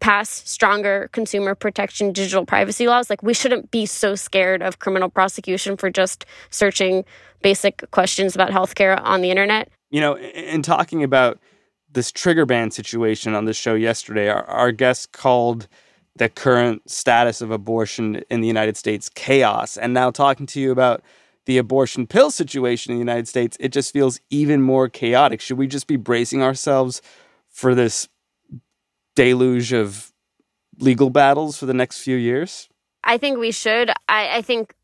pass 0.00 0.28
stronger 0.28 1.08
consumer 1.12 1.54
protection 1.54 2.12
digital 2.12 2.44
privacy 2.44 2.86
laws. 2.86 3.08
Like 3.08 3.22
we 3.22 3.32
shouldn't 3.34 3.70
be 3.70 3.86
so 3.86 4.14
scared 4.14 4.62
of 4.62 4.78
criminal 4.78 5.08
prosecution 5.08 5.78
for 5.78 5.90
just 5.90 6.26
searching 6.50 7.04
basic 7.42 7.90
questions 7.90 8.34
about 8.34 8.50
healthcare 8.50 9.00
on 9.02 9.22
the 9.22 9.30
internet. 9.30 9.70
You 9.90 10.00
know, 10.00 10.18
in 10.18 10.62
talking 10.62 11.02
about 11.02 11.38
this 11.90 12.12
trigger 12.12 12.44
ban 12.44 12.70
situation 12.70 13.34
on 13.34 13.46
the 13.46 13.54
show 13.54 13.74
yesterday, 13.74 14.28
our, 14.28 14.44
our 14.44 14.72
guest 14.72 15.12
called 15.12 15.68
the 16.16 16.28
current 16.28 16.90
status 16.90 17.40
of 17.40 17.50
abortion 17.50 18.16
in 18.28 18.40
the 18.40 18.48
United 18.48 18.76
States 18.76 19.08
chaos. 19.08 19.76
And 19.76 19.94
now 19.94 20.10
talking 20.10 20.46
to 20.46 20.60
you 20.60 20.72
about 20.72 21.02
the 21.46 21.58
abortion 21.58 22.06
pill 22.06 22.30
situation 22.30 22.92
in 22.92 22.98
the 22.98 23.00
United 23.00 23.28
States, 23.28 23.56
it 23.60 23.70
just 23.70 23.92
feels 23.92 24.20
even 24.28 24.60
more 24.60 24.88
chaotic. 24.88 25.40
Should 25.40 25.56
we 25.56 25.66
just 25.66 25.86
be 25.86 25.96
bracing 25.96 26.42
ourselves 26.42 27.00
for 27.48 27.74
this 27.74 28.08
deluge 29.16 29.72
of 29.72 30.12
legal 30.78 31.10
battles 31.10 31.56
for 31.56 31.66
the 31.66 31.74
next 31.74 32.00
few 32.00 32.16
years? 32.16 32.68
I 33.04 33.16
think 33.16 33.38
we 33.38 33.52
should. 33.52 33.90
I, 34.08 34.38
I 34.38 34.42
think 34.42 34.74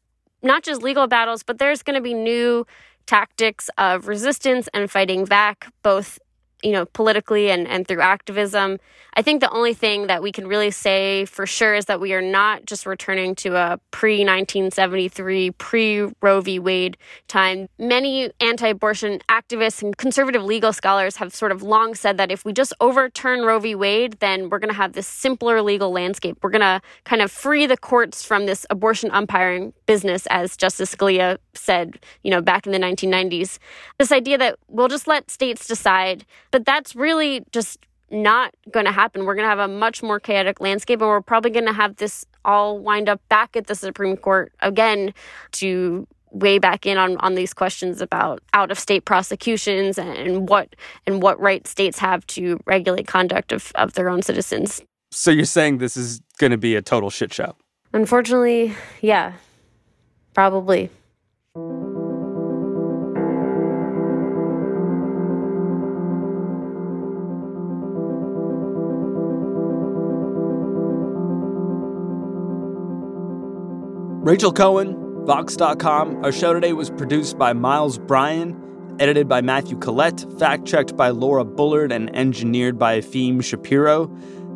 not 0.43 0.62
just 0.62 0.83
legal 0.83 1.07
battles, 1.07 1.43
but 1.43 1.59
there's 1.59 1.83
going 1.83 1.97
to 1.97 2.01
be 2.01 2.14
new 2.14 2.67
tactics 3.07 3.71
of 3.79 4.09
resistance 4.09 4.69
and 4.75 4.90
fighting 4.90 5.25
back, 5.25 5.73
both 5.83 6.19
you 6.64 6.72
know, 6.72 6.87
politically 6.87 7.50
and, 7.50 7.68
and 7.68 7.87
through 7.87 8.00
activism. 8.00 8.79
I 9.16 9.22
think 9.22 9.40
the 9.40 9.50
only 9.50 9.74
thing 9.74 10.09
that 10.09 10.22
we 10.22 10.33
can 10.33 10.48
really 10.48 10.72
say 10.72 11.24
for 11.27 11.46
sure 11.46 11.74
is 11.74 11.85
that 11.85 12.00
we 12.00 12.14
are 12.14 12.22
not 12.22 12.64
just 12.64 12.85
returning 12.85 13.35
to 13.37 13.55
a 13.55 13.79
pre 13.92 14.18
1973, 14.18 15.53
pre 15.53 16.09
Roe 16.20 16.40
v. 16.40 16.59
Wade 16.59 16.96
time. 17.29 17.68
Many 17.79 18.31
anti 18.40 18.68
abortion 18.68 19.20
activists 19.29 19.83
and 19.83 19.96
conservative 19.96 20.42
legal 20.42 20.72
scholars 20.72 21.16
have 21.16 21.33
sort 21.33 21.53
of 21.53 21.62
long 21.62 21.94
said 21.94 22.16
that 22.16 22.33
if 22.33 22.44
we 22.44 22.53
just 22.53 22.72
overturn 22.81 23.42
Roe 23.42 23.61
v. 23.61 23.74
Wade, 23.74 24.16
then 24.20 24.48
we're 24.48 24.59
going 24.59 24.70
to 24.72 24.74
have 24.74 24.94
this 24.94 25.07
simpler 25.07 25.62
legal 25.62 25.92
landscape. 25.92 26.38
We're 26.42 26.50
going 26.50 26.61
to 26.61 26.81
kind 27.05 27.22
of 27.22 27.31
free 27.31 27.66
the 27.66 27.77
courts 27.77 28.24
from 28.24 28.46
this 28.46 28.66
abortion 28.70 29.11
umpiring 29.12 29.72
business, 29.87 30.27
as 30.31 30.57
Justice 30.57 30.94
Scalia 30.94 31.38
said, 31.53 32.00
you 32.22 32.31
know, 32.31 32.40
back 32.40 32.66
in 32.66 32.72
the 32.72 32.79
1990s. 32.79 33.59
This 33.98 34.11
idea 34.11 34.38
that 34.38 34.59
we'll 34.68 34.88
just 34.88 35.07
let 35.07 35.31
states 35.31 35.68
decide 35.68 36.24
but 36.55 36.64
that's 36.64 36.95
really 36.95 37.45
just 37.51 37.81
not 38.12 38.55
going 38.71 38.87
to 38.87 38.93
happen. 38.93 39.25
We're 39.25 39.35
going 39.35 39.45
to 39.45 39.49
have 39.49 39.59
a 39.59 39.67
much 39.67 40.05
more 40.05 40.21
chaotic 40.21 40.61
landscape, 40.61 41.01
and 41.01 41.09
we're 41.09 41.21
probably 41.21 41.51
going 41.51 41.67
to 41.67 41.73
have 41.73 41.97
this 41.97 42.25
all 42.45 42.79
wind 42.79 43.09
up 43.09 43.21
back 43.29 43.57
at 43.57 43.67
the 43.67 43.75
Supreme 43.75 44.17
Court 44.17 44.53
again 44.61 45.12
to 45.53 46.07
weigh 46.31 46.61
back 46.61 46.87
in 46.87 46.97
on, 46.97 47.17
on 47.17 47.35
these 47.35 47.53
questions 47.53 48.01
about 48.01 48.40
out 48.53 48.71
of 48.71 48.79
state 48.79 49.05
prosecutions 49.05 49.99
and 49.99 50.49
what 50.49 50.77
and 51.09 51.21
what 51.21 51.40
rights 51.40 51.71
states 51.71 51.99
have 51.99 52.25
to 52.29 52.61
regulate 52.67 53.09
conduct 53.09 53.51
of, 53.51 53.73
of 53.75 53.95
their 53.95 54.09
own 54.09 54.23
citizens. 54.23 54.81
So 55.11 55.33
you're 55.33 55.47
saying 55.47 55.79
this 55.79 55.97
is 55.97 56.21
going 56.38 56.53
to 56.53 56.57
be 56.57 56.77
a 56.77 56.83
total 56.83 57.11
shit 57.11 57.35
show? 57.35 57.57
Unfortunately, 57.93 58.77
yeah, 59.01 59.33
probably. 60.35 60.88
Rachel 74.25 74.55
Cohen, 74.55 75.27
Vox.com. 75.27 76.25
Our 76.25 76.33
show 76.33 76.55
today 76.55 76.73
was 76.73 76.89
produced 76.89 77.37
by 77.37 77.53
Miles 77.53 77.99
Bryan, 77.99 78.97
edited 78.99 79.29
by 79.29 79.43
Matthew 79.43 79.77
Collette, 79.77 80.25
fact 80.39 80.65
checked 80.65 80.97
by 80.97 81.11
Laura 81.11 81.45
Bullard, 81.45 81.93
and 81.93 82.09
engineered 82.17 82.79
by 82.79 83.01
Efim 83.01 83.45
Shapiro. 83.45 84.07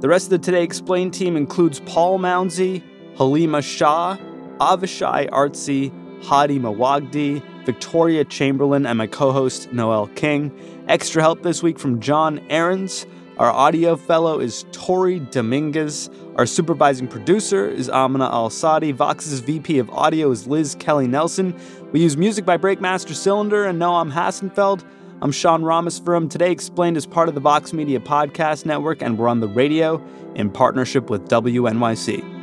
The 0.01 0.09
rest 0.09 0.29
of 0.29 0.31
the 0.31 0.39
Today 0.39 0.63
Explained 0.63 1.13
team 1.13 1.37
includes 1.37 1.81
Paul 1.81 2.19
Mounsey, 2.19 2.83
Halima 3.19 3.61
Shah, 3.61 4.17
Avishai 4.59 5.29
Artsy, 5.29 5.93
Hady 6.23 6.59
Mawajdeh, 6.59 7.67
Victoria 7.67 8.25
Chamberlain, 8.25 8.87
and 8.87 8.97
my 8.97 9.07
co 9.07 9.33
host 9.33 9.71
Noel 9.71 10.07
King. 10.15 10.51
Extra 10.89 11.21
help 11.21 11.43
this 11.43 11.63
week 11.63 11.79
from 11.79 12.01
John 12.01 12.41
Ahrens. 12.49 13.05
Our 13.38 13.53
audio 13.53 13.94
fellow 13.94 14.40
is 14.40 14.64
Tori 14.72 15.20
Dominguez. 15.20 16.11
Our 16.35 16.44
supervising 16.44 17.07
producer 17.07 17.68
is 17.68 17.88
Amina 17.88 18.24
Al 18.24 18.51
Sadi. 18.51 18.90
Vox's 18.90 19.38
VP 19.38 19.79
of 19.79 19.88
audio 19.90 20.33
is 20.33 20.48
Liz 20.48 20.74
Kelly 20.74 21.07
Nelson. 21.07 21.57
We 21.92 22.01
use 22.01 22.16
music 22.16 22.44
by 22.44 22.59
Breakmaster 22.59 23.14
Cylinder 23.14 23.64
and 23.64 23.81
Noam 23.81 24.12
Hassenfeld. 24.12 24.85
I'm 25.22 25.31
Sean 25.31 25.62
Rameswaram. 25.62 26.29
Today 26.29 26.51
Explained 26.51 26.96
is 26.96 27.07
part 27.07 27.29
of 27.29 27.37
the 27.37 27.40
Vox 27.40 27.72
Media 27.72 28.01
Podcast 28.01 28.66
Network, 28.66 29.03
and 29.03 29.16
we're 29.16 29.29
on 29.29 29.38
the 29.38 29.46
radio 29.46 30.05
in 30.35 30.51
partnership 30.51 31.09
with 31.09 31.29
WNYC. 31.29 32.38